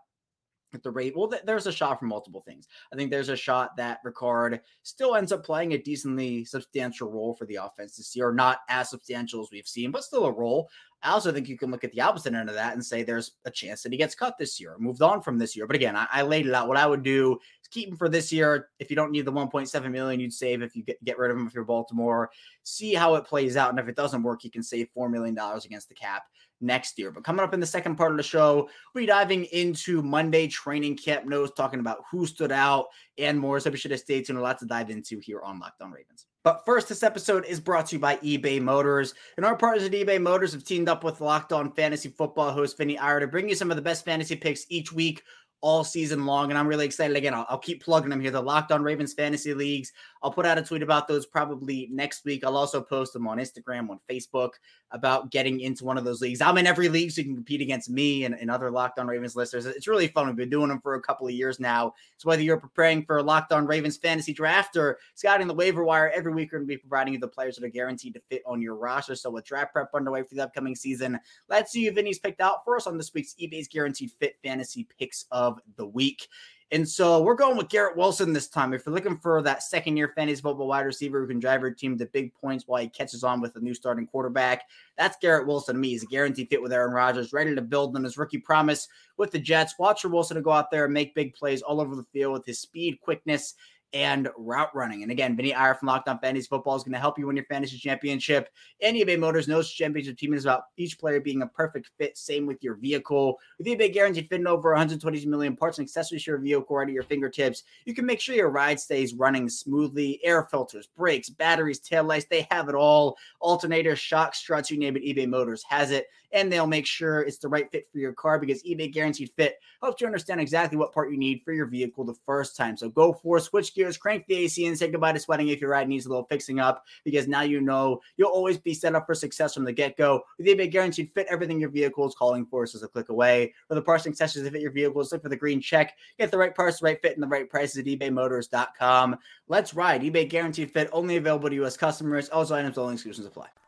at 0.74 0.82
the 0.82 0.90
rate. 0.90 1.16
Well, 1.16 1.28
th- 1.28 1.42
there's 1.44 1.66
a 1.66 1.72
shot 1.72 1.98
for 1.98 2.06
multiple 2.06 2.42
things. 2.46 2.66
I 2.92 2.96
think 2.96 3.10
there's 3.10 3.28
a 3.28 3.36
shot 3.36 3.76
that 3.76 4.02
Ricard 4.04 4.60
still 4.82 5.14
ends 5.14 5.32
up 5.32 5.44
playing 5.44 5.72
a 5.72 5.78
decently 5.78 6.44
substantial 6.44 7.10
role 7.10 7.34
for 7.34 7.46
the 7.46 7.56
offense 7.56 7.96
this 7.96 8.16
year, 8.16 8.32
not 8.32 8.58
as 8.68 8.90
substantial 8.90 9.42
as 9.42 9.50
we've 9.52 9.68
seen, 9.68 9.90
but 9.90 10.04
still 10.04 10.24
a 10.24 10.32
role. 10.32 10.68
I 11.02 11.10
also 11.10 11.32
think 11.32 11.48
you 11.48 11.58
can 11.58 11.70
look 11.70 11.84
at 11.84 11.92
the 11.92 12.00
opposite 12.00 12.34
end 12.34 12.48
of 12.48 12.54
that 12.54 12.74
and 12.74 12.84
say 12.84 13.02
there's 13.02 13.32
a 13.44 13.50
chance 13.50 13.82
that 13.82 13.92
he 13.92 13.98
gets 13.98 14.14
cut 14.14 14.38
this 14.38 14.60
year, 14.60 14.76
moved 14.78 15.02
on 15.02 15.20
from 15.20 15.38
this 15.38 15.56
year. 15.56 15.66
But 15.66 15.76
again, 15.76 15.96
I, 15.96 16.06
I 16.12 16.22
laid 16.22 16.46
it 16.46 16.54
out. 16.54 16.68
What 16.68 16.76
I 16.76 16.86
would 16.86 17.02
do 17.02 17.38
is 17.62 17.68
keep 17.68 17.88
him 17.88 17.96
for 17.96 18.08
this 18.08 18.32
year. 18.32 18.68
If 18.78 18.88
you 18.88 18.96
don't 18.96 19.10
need 19.10 19.24
the 19.24 19.32
1.7 19.32 19.90
million, 19.90 20.20
you'd 20.20 20.32
save 20.32 20.62
if 20.62 20.76
you 20.76 20.84
get, 20.84 21.02
get 21.04 21.18
rid 21.18 21.30
of 21.30 21.36
him 21.36 21.46
if 21.46 21.54
you're 21.54 21.64
Baltimore. 21.64 22.30
See 22.62 22.94
how 22.94 23.16
it 23.16 23.24
plays 23.24 23.56
out, 23.56 23.70
and 23.70 23.80
if 23.80 23.88
it 23.88 23.96
doesn't 23.96 24.22
work, 24.22 24.44
you 24.44 24.50
can 24.50 24.62
save 24.62 24.88
four 24.94 25.08
million 25.08 25.34
dollars 25.34 25.64
against 25.64 25.88
the 25.88 25.94
cap 25.94 26.22
next 26.60 26.98
year. 26.98 27.10
But 27.10 27.24
coming 27.24 27.42
up 27.42 27.52
in 27.52 27.60
the 27.60 27.66
second 27.66 27.96
part 27.96 28.12
of 28.12 28.16
the 28.16 28.22
show, 28.22 28.68
we'll 28.94 29.02
be 29.02 29.06
diving 29.06 29.44
into 29.46 30.02
Monday 30.02 30.46
training 30.46 30.96
camp 30.96 31.26
notes, 31.26 31.52
talking 31.56 31.80
about 31.80 32.04
who 32.10 32.26
stood 32.26 32.52
out 32.52 32.86
and 33.18 33.38
more. 33.38 33.60
So 33.60 33.70
be 33.70 33.78
sure 33.78 33.90
to 33.90 33.98
stay 33.98 34.22
tuned. 34.22 34.38
A 34.38 34.42
lot 34.42 34.58
to 34.60 34.66
dive 34.66 34.90
into 34.90 35.18
here 35.18 35.40
on 35.42 35.58
Locked 35.58 35.82
On 35.82 35.90
Ravens. 35.90 36.26
But 36.44 36.64
first, 36.64 36.88
this 36.88 37.02
episode 37.02 37.44
is 37.44 37.60
brought 37.60 37.86
to 37.86 37.96
you 37.96 38.00
by 38.00 38.16
eBay 38.16 38.60
Motors. 38.60 39.14
And 39.36 39.46
our 39.46 39.56
partners 39.56 39.84
at 39.84 39.92
eBay 39.92 40.20
Motors 40.20 40.52
have 40.52 40.64
teamed 40.64 40.88
up 40.88 41.04
with 41.04 41.20
Locked 41.20 41.52
On 41.52 41.72
Fantasy 41.72 42.08
Football 42.08 42.50
host 42.50 42.76
Vinnie 42.76 42.98
Iyer 42.98 43.20
to 43.20 43.26
bring 43.28 43.48
you 43.48 43.54
some 43.54 43.70
of 43.70 43.76
the 43.76 43.82
best 43.82 44.04
fantasy 44.04 44.34
picks 44.34 44.66
each 44.68 44.92
week 44.92 45.22
all 45.62 45.84
season 45.84 46.26
long. 46.26 46.50
And 46.50 46.58
I'm 46.58 46.66
really 46.66 46.84
excited. 46.84 47.16
Again, 47.16 47.32
I'll, 47.32 47.46
I'll, 47.48 47.58
keep 47.58 47.82
plugging 47.82 48.10
them 48.10 48.20
here. 48.20 48.32
The 48.32 48.42
Locked 48.42 48.72
On 48.72 48.82
Ravens 48.82 49.14
Fantasy 49.14 49.54
Leagues. 49.54 49.92
I'll 50.22 50.32
put 50.32 50.44
out 50.44 50.58
a 50.58 50.62
tweet 50.62 50.82
about 50.82 51.06
those 51.06 51.24
probably 51.24 51.88
next 51.92 52.24
week. 52.24 52.44
I'll 52.44 52.56
also 52.56 52.80
post 52.80 53.12
them 53.12 53.26
on 53.28 53.38
Instagram, 53.38 53.88
on 53.88 54.00
Facebook 54.10 54.50
about 54.90 55.30
getting 55.30 55.60
into 55.60 55.84
one 55.84 55.96
of 55.96 56.04
those 56.04 56.20
leagues. 56.20 56.40
I'm 56.40 56.58
in 56.58 56.66
every 56.66 56.88
league, 56.88 57.10
so 57.10 57.20
you 57.20 57.26
can 57.26 57.34
compete 57.34 57.60
against 57.60 57.88
me 57.88 58.24
and, 58.24 58.34
and 58.34 58.50
other 58.50 58.70
Locked 58.70 58.98
On 58.98 59.06
Ravens 59.06 59.34
listeners. 59.34 59.66
It's 59.66 59.88
really 59.88 60.08
fun. 60.08 60.26
We've 60.26 60.36
been 60.36 60.50
doing 60.50 60.68
them 60.68 60.80
for 60.80 60.94
a 60.94 61.00
couple 61.00 61.26
of 61.26 61.32
years 61.32 61.58
now. 61.58 61.94
So 62.18 62.28
whether 62.28 62.42
you're 62.42 62.60
preparing 62.60 63.04
for 63.04 63.18
a 63.18 63.22
Locked 63.22 63.52
On 63.52 63.66
Ravens 63.66 63.96
fantasy 63.96 64.32
draft 64.32 64.76
or 64.76 64.98
scouting 65.14 65.46
the 65.46 65.54
waiver 65.54 65.84
wire, 65.84 66.12
every 66.14 66.34
week 66.34 66.52
we're 66.52 66.58
going 66.58 66.68
to 66.68 66.74
be 66.74 66.78
providing 66.78 67.14
you 67.14 67.20
the 67.20 67.28
players 67.28 67.56
that 67.56 67.64
are 67.64 67.70
guaranteed 67.70 68.14
to 68.14 68.20
fit 68.28 68.42
on 68.46 68.60
your 68.60 68.74
roster. 68.74 69.14
So 69.14 69.30
with 69.30 69.44
draft 69.44 69.72
prep 69.72 69.90
underway 69.94 70.22
for 70.24 70.34
the 70.34 70.44
upcoming 70.44 70.74
season, 70.74 71.18
let's 71.48 71.72
see 71.72 71.86
who 71.86 71.92
Vinnie's 71.92 72.18
picked 72.18 72.40
out 72.40 72.64
for 72.64 72.76
us 72.76 72.86
on 72.86 72.96
this 72.96 73.14
week's 73.14 73.34
eBay's 73.40 73.68
Guaranteed 73.68 74.10
Fit 74.18 74.36
Fantasy 74.42 74.86
Picks 74.98 75.26
of 75.30 75.51
the 75.76 75.86
Week. 75.86 76.28
And 76.72 76.88
so 76.88 77.20
we're 77.20 77.34
going 77.34 77.58
with 77.58 77.68
Garrett 77.68 77.98
Wilson 77.98 78.32
this 78.32 78.48
time. 78.48 78.72
If 78.72 78.86
you're 78.86 78.94
looking 78.94 79.18
for 79.18 79.42
that 79.42 79.62
second 79.62 79.98
year 79.98 80.10
fantasy 80.16 80.40
football 80.40 80.68
wide 80.68 80.86
receiver 80.86 81.20
who 81.20 81.26
can 81.28 81.38
drive 81.38 81.60
your 81.60 81.70
team 81.70 81.98
to 81.98 82.06
big 82.06 82.32
points 82.32 82.66
while 82.66 82.80
he 82.80 82.88
catches 82.88 83.22
on 83.22 83.42
with 83.42 83.54
a 83.56 83.60
new 83.60 83.74
starting 83.74 84.06
quarterback, 84.06 84.62
that's 84.96 85.18
Garrett 85.20 85.46
Wilson 85.46 85.74
to 85.74 85.80
me. 85.80 85.90
He's 85.90 86.02
a 86.02 86.06
guaranteed 86.06 86.48
fit 86.48 86.62
with 86.62 86.72
Aaron 86.72 86.94
Rodgers, 86.94 87.34
ready 87.34 87.54
to 87.54 87.60
build 87.60 87.94
on 87.94 88.04
his 88.04 88.16
rookie 88.16 88.38
promise 88.38 88.88
with 89.18 89.32
the 89.32 89.38
Jets. 89.38 89.78
Watch 89.78 90.00
for 90.00 90.08
Wilson 90.08 90.36
to 90.36 90.42
go 90.42 90.50
out 90.50 90.70
there 90.70 90.86
and 90.86 90.94
make 90.94 91.14
big 91.14 91.34
plays 91.34 91.60
all 91.60 91.78
over 91.78 91.94
the 91.94 92.06
field 92.10 92.32
with 92.32 92.46
his 92.46 92.60
speed, 92.60 92.98
quickness, 93.02 93.52
and 93.92 94.28
route 94.36 94.74
running. 94.74 95.02
And 95.02 95.12
again, 95.12 95.36
Vinnie 95.36 95.54
Iyer 95.54 95.74
from 95.74 95.88
Locked 95.88 96.08
On 96.08 96.18
Fantasy 96.18 96.46
Football 96.46 96.76
is 96.76 96.82
going 96.82 96.92
to 96.92 96.98
help 96.98 97.18
you 97.18 97.26
win 97.26 97.36
your 97.36 97.44
fantasy 97.46 97.78
championship. 97.78 98.48
And 98.80 98.96
eBay 98.96 99.18
Motors 99.18 99.48
knows 99.48 99.70
championship 99.70 100.16
team 100.16 100.34
is 100.34 100.44
about 100.44 100.64
each 100.76 100.98
player 100.98 101.20
being 101.20 101.42
a 101.42 101.46
perfect 101.46 101.90
fit. 101.98 102.16
Same 102.16 102.46
with 102.46 102.62
your 102.62 102.76
vehicle. 102.76 103.38
With 103.58 103.66
eBay 103.66 103.92
guaranteed 103.92 104.28
fitting 104.28 104.46
over 104.46 104.70
120 104.70 105.26
million 105.26 105.56
parts 105.56 105.78
and 105.78 105.84
accessories 105.84 106.24
to 106.24 106.32
your 106.32 106.38
vehicle 106.38 106.76
right 106.76 106.88
at 106.88 106.94
your 106.94 107.02
fingertips, 107.02 107.64
you 107.84 107.94
can 107.94 108.06
make 108.06 108.20
sure 108.20 108.34
your 108.34 108.50
ride 108.50 108.80
stays 108.80 109.14
running 109.14 109.48
smoothly. 109.48 110.20
Air 110.24 110.44
filters, 110.44 110.88
brakes, 110.96 111.28
batteries, 111.28 111.80
tail 111.80 112.04
lights, 112.04 112.26
they 112.30 112.46
have 112.50 112.68
it 112.68 112.74
all. 112.74 113.16
Alternators, 113.42 113.98
shocks, 113.98 114.38
struts, 114.38 114.70
you 114.70 114.78
name 114.78 114.96
it, 114.96 115.04
eBay 115.04 115.28
Motors 115.28 115.64
has 115.68 115.90
it 115.90 116.06
and 116.32 116.52
they'll 116.52 116.66
make 116.66 116.86
sure 116.86 117.20
it's 117.20 117.38
the 117.38 117.48
right 117.48 117.70
fit 117.70 117.88
for 117.90 117.98
your 117.98 118.12
car 118.12 118.38
because 118.38 118.62
eBay 118.62 118.92
Guaranteed 118.92 119.30
Fit 119.36 119.58
helps 119.80 120.00
you 120.00 120.06
understand 120.06 120.40
exactly 120.40 120.76
what 120.76 120.92
part 120.92 121.10
you 121.10 121.18
need 121.18 121.42
for 121.44 121.52
your 121.52 121.66
vehicle 121.66 122.04
the 122.04 122.14
first 122.26 122.56
time. 122.56 122.76
So 122.76 122.88
go 122.88 123.12
for 123.12 123.38
switch 123.40 123.74
gears, 123.74 123.96
crank 123.96 124.26
the 124.26 124.36
AC, 124.36 124.66
and 124.66 124.78
say 124.78 124.90
goodbye 124.90 125.12
to 125.12 125.20
sweating 125.20 125.48
if 125.48 125.60
your 125.60 125.70
ride 125.70 125.88
needs 125.88 126.06
a 126.06 126.08
little 126.08 126.24
fixing 126.24 126.60
up 126.60 126.84
because 127.04 127.28
now 127.28 127.42
you 127.42 127.60
know 127.60 128.00
you'll 128.16 128.30
always 128.30 128.58
be 128.58 128.74
set 128.74 128.94
up 128.94 129.06
for 129.06 129.14
success 129.14 129.54
from 129.54 129.64
the 129.64 129.72
get 129.72 129.96
go. 129.96 130.22
With 130.38 130.46
eBay 130.46 130.70
Guaranteed 130.70 131.10
Fit, 131.14 131.26
everything 131.28 131.60
your 131.60 131.70
vehicle 131.70 132.06
is 132.06 132.14
calling 132.14 132.46
for 132.46 132.64
is 132.64 132.82
a 132.82 132.88
click 132.88 133.08
away. 133.08 133.54
For 133.68 133.74
the 133.74 133.82
parts 133.82 134.06
and 134.06 134.12
accessories 134.12 134.44
that 134.44 134.52
fit 134.52 134.62
your 134.62 134.70
vehicle, 134.70 135.02
look 135.10 135.22
for 135.22 135.28
the 135.28 135.36
green 135.36 135.60
check. 135.60 135.94
Get 136.18 136.30
the 136.30 136.38
right 136.38 136.54
parts, 136.54 136.80
the 136.80 136.84
right 136.84 137.00
fit, 137.02 137.14
and 137.14 137.22
the 137.22 137.28
right 137.28 137.48
prices 137.48 137.78
at 137.78 137.84
ebaymotors.com. 137.86 139.16
Let's 139.48 139.74
ride. 139.74 140.02
eBay 140.02 140.28
Guaranteed 140.28 140.70
Fit 140.70 140.88
only 140.92 141.16
available 141.16 141.48
to 141.48 141.54
U.S. 141.56 141.76
customers. 141.76 142.28
Also, 142.28 142.54
items 142.54 142.78
only 142.78 142.94
exclusions 142.94 143.26
apply. 143.26 143.48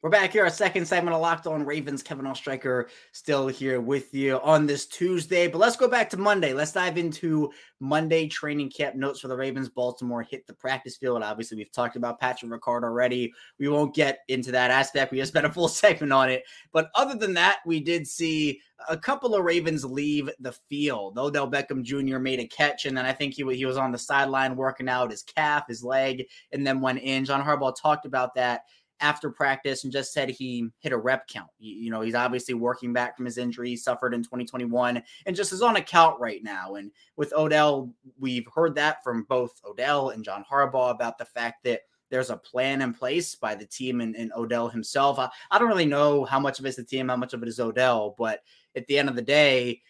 We're 0.00 0.10
back 0.10 0.30
here, 0.30 0.44
our 0.44 0.50
second 0.50 0.86
segment 0.86 1.16
of 1.16 1.20
Locked 1.20 1.48
On 1.48 1.66
Ravens. 1.66 2.04
Kevin 2.04 2.24
Oestreicher 2.24 2.84
still 3.10 3.48
here 3.48 3.80
with 3.80 4.14
you 4.14 4.38
on 4.44 4.64
this 4.64 4.86
Tuesday. 4.86 5.48
But 5.48 5.58
let's 5.58 5.74
go 5.74 5.88
back 5.88 6.08
to 6.10 6.16
Monday. 6.16 6.52
Let's 6.52 6.70
dive 6.70 6.96
into 6.96 7.50
Monday 7.80 8.28
training 8.28 8.70
camp 8.70 8.94
notes 8.94 9.18
for 9.18 9.26
the 9.26 9.36
Ravens. 9.36 9.68
Baltimore 9.68 10.22
hit 10.22 10.46
the 10.46 10.54
practice 10.54 10.96
field. 10.96 11.24
Obviously, 11.24 11.56
we've 11.56 11.72
talked 11.72 11.96
about 11.96 12.20
Patrick 12.20 12.52
Ricard 12.52 12.84
already. 12.84 13.32
We 13.58 13.66
won't 13.66 13.92
get 13.92 14.20
into 14.28 14.52
that 14.52 14.70
aspect. 14.70 15.10
We 15.10 15.18
just 15.18 15.32
spent 15.32 15.46
a 15.46 15.52
full 15.52 15.66
segment 15.68 16.12
on 16.12 16.30
it. 16.30 16.44
But 16.70 16.90
other 16.94 17.16
than 17.16 17.34
that, 17.34 17.58
we 17.66 17.80
did 17.80 18.06
see 18.06 18.60
a 18.88 18.96
couple 18.96 19.34
of 19.34 19.42
Ravens 19.42 19.84
leave 19.84 20.30
the 20.38 20.52
field. 20.52 21.18
Odell 21.18 21.50
Beckham 21.50 21.82
Jr. 21.82 22.20
made 22.20 22.38
a 22.38 22.46
catch, 22.46 22.86
and 22.86 22.96
then 22.96 23.04
I 23.04 23.12
think 23.12 23.34
he, 23.34 23.42
he 23.52 23.66
was 23.66 23.76
on 23.76 23.90
the 23.90 23.98
sideline 23.98 24.54
working 24.54 24.88
out 24.88 25.10
his 25.10 25.24
calf, 25.24 25.64
his 25.66 25.82
leg, 25.82 26.24
and 26.52 26.64
then 26.64 26.80
went 26.80 27.00
in. 27.00 27.24
John 27.24 27.42
Harbaugh 27.42 27.74
talked 27.74 28.06
about 28.06 28.36
that 28.36 28.60
after 29.00 29.30
practice 29.30 29.84
and 29.84 29.92
just 29.92 30.12
said 30.12 30.28
he 30.28 30.68
hit 30.80 30.92
a 30.92 30.96
rep 30.96 31.28
count. 31.28 31.50
You, 31.58 31.74
you, 31.74 31.90
know, 31.90 32.00
he's 32.00 32.14
obviously 32.14 32.54
working 32.54 32.92
back 32.92 33.16
from 33.16 33.26
his 33.26 33.38
injury 33.38 33.70
he 33.70 33.76
suffered 33.76 34.14
in 34.14 34.22
2021 34.22 35.02
and 35.26 35.36
just 35.36 35.52
is 35.52 35.62
on 35.62 35.76
a 35.76 35.82
count 35.82 36.18
right 36.20 36.42
now. 36.42 36.74
And 36.74 36.90
with 37.16 37.32
Odell, 37.32 37.92
we've 38.18 38.46
heard 38.54 38.74
that 38.76 39.02
from 39.04 39.24
both 39.28 39.60
Odell 39.64 40.10
and 40.10 40.24
John 40.24 40.44
Harbaugh 40.50 40.90
about 40.90 41.18
the 41.18 41.24
fact 41.24 41.64
that 41.64 41.82
there's 42.10 42.30
a 42.30 42.36
plan 42.36 42.82
in 42.82 42.94
place 42.94 43.34
by 43.34 43.54
the 43.54 43.66
team 43.66 44.00
and, 44.00 44.16
and 44.16 44.32
Odell 44.34 44.68
himself. 44.68 45.18
I, 45.18 45.28
I 45.50 45.58
don't 45.58 45.68
really 45.68 45.84
know 45.86 46.24
how 46.24 46.40
much 46.40 46.58
of 46.58 46.66
it 46.66 46.70
is 46.70 46.76
the 46.76 46.84
team, 46.84 47.08
how 47.08 47.16
much 47.16 47.34
of 47.34 47.42
it 47.42 47.48
is 47.48 47.60
Odell, 47.60 48.14
but 48.18 48.40
at 48.76 48.86
the 48.86 48.98
end 48.98 49.08
of 49.08 49.16
the 49.16 49.22
day, 49.22 49.82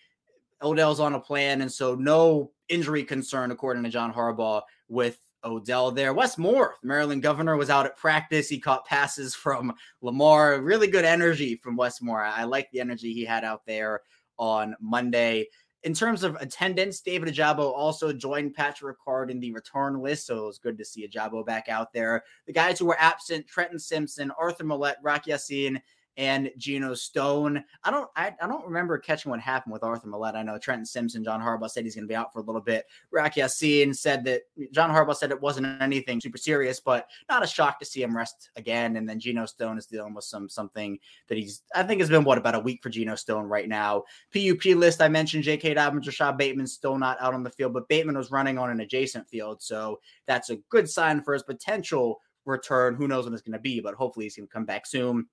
Odell's 0.60 1.00
on 1.00 1.14
a 1.14 1.20
plan. 1.20 1.60
And 1.60 1.70
so 1.70 1.94
no 1.94 2.50
injury 2.68 3.04
concern, 3.04 3.50
according 3.50 3.84
to 3.84 3.90
John 3.90 4.12
Harbaugh, 4.12 4.62
with 4.88 5.18
Odell 5.44 5.90
there. 5.90 6.12
Wes 6.12 6.38
Moore, 6.38 6.74
Maryland 6.82 7.22
governor, 7.22 7.56
was 7.56 7.70
out 7.70 7.86
at 7.86 7.96
practice. 7.96 8.48
He 8.48 8.58
caught 8.58 8.86
passes 8.86 9.34
from 9.34 9.72
Lamar. 10.02 10.60
Really 10.60 10.88
good 10.88 11.04
energy 11.04 11.56
from 11.56 11.76
Wes 11.76 12.02
Moore. 12.02 12.22
I, 12.22 12.44
like 12.44 12.70
the 12.70 12.80
energy 12.80 13.12
he 13.12 13.24
had 13.24 13.44
out 13.44 13.64
there 13.66 14.00
on 14.38 14.74
Monday. 14.80 15.46
In 15.84 15.94
terms 15.94 16.24
of 16.24 16.34
attendance, 16.36 17.00
David 17.00 17.32
Ojabo 17.32 17.72
also 17.72 18.12
joined 18.12 18.54
Patrick 18.54 18.96
Ricard 18.98 19.30
in 19.30 19.38
the 19.38 19.52
return 19.52 20.00
list, 20.02 20.26
so 20.26 20.38
it 20.38 20.46
was 20.46 20.58
good 20.58 20.76
to 20.76 20.84
see 20.84 21.06
Ojabo 21.06 21.46
back 21.46 21.68
out 21.68 21.92
there. 21.92 22.24
The 22.46 22.52
guys 22.52 22.78
who 22.78 22.86
were 22.86 22.98
absent, 22.98 23.46
Trenton 23.46 23.78
Simpson, 23.78 24.32
Arthur 24.38 24.64
Maulet, 24.64 24.96
Rock 25.04 25.28
Ya-Sin, 25.28 25.80
and 26.18 26.50
Geno 26.58 26.94
Stone. 26.94 27.64
I 27.84 27.90
don't 27.92 28.10
I, 28.16 28.34
I 28.42 28.48
don't 28.48 28.66
remember 28.66 28.98
catching 28.98 29.30
what 29.30 29.40
happened 29.40 29.72
with 29.72 29.84
Arthur 29.84 30.08
Maulet. 30.08 30.34
I 30.34 30.42
know 30.42 30.58
Trenton 30.58 30.84
Simpson, 30.84 31.22
John 31.24 31.40
Harbaugh 31.40 31.70
said 31.70 31.84
he's 31.84 31.94
going 31.94 32.06
to 32.06 32.08
be 32.08 32.16
out 32.16 32.32
for 32.32 32.40
a 32.40 32.42
little 32.42 32.60
bit. 32.60 32.86
Rock 33.12 33.36
Ya-Sin 33.36 33.94
said 33.94 34.24
that 34.24 34.42
John 34.72 34.90
Harbaugh 34.90 35.16
said 35.16 35.30
it 35.30 35.40
wasn't 35.40 35.80
anything 35.80 36.20
super 36.20 36.36
serious, 36.36 36.80
but 36.80 37.06
not 37.30 37.44
a 37.44 37.46
shock 37.46 37.78
to 37.78 37.86
see 37.86 38.02
him 38.02 38.16
rest 38.16 38.50
again. 38.56 38.96
And 38.96 39.08
then 39.08 39.20
Geno 39.20 39.46
Stone 39.46 39.78
is 39.78 39.86
dealing 39.86 40.12
with 40.12 40.24
some 40.24 40.48
something 40.48 40.98
that 41.28 41.38
he's 41.38 41.62
I 41.74 41.84
think 41.84 42.00
has 42.00 42.10
been 42.10 42.24
what 42.24 42.36
about 42.36 42.56
a 42.56 42.60
week 42.60 42.82
for 42.82 42.90
Geno 42.90 43.14
Stone 43.14 43.44
right 43.44 43.68
now. 43.68 44.02
PUP 44.34 44.64
list 44.64 45.00
I 45.00 45.08
mentioned 45.08 45.44
J.K. 45.44 45.74
Dobbins, 45.74 46.06
Rashod 46.06 46.36
Bateman 46.36 46.66
still 46.66 46.98
not 46.98 47.20
out 47.20 47.32
on 47.32 47.44
the 47.44 47.50
field, 47.50 47.72
but 47.72 47.88
Bateman 47.88 48.18
was 48.18 48.32
running 48.32 48.58
on 48.58 48.70
an 48.70 48.80
adjacent 48.80 49.28
field, 49.28 49.62
so 49.62 50.00
that's 50.26 50.50
a 50.50 50.56
good 50.68 50.90
sign 50.90 51.22
for 51.22 51.32
his 51.32 51.44
potential 51.44 52.20
return. 52.44 52.94
Who 52.94 53.06
knows 53.06 53.24
when 53.24 53.34
it's 53.34 53.42
going 53.42 53.52
to 53.52 53.58
be, 53.60 53.78
but 53.80 53.94
hopefully 53.94 54.26
he's 54.26 54.36
going 54.36 54.48
to 54.48 54.52
come 54.52 54.64
back 54.64 54.86
soon. 54.86 55.28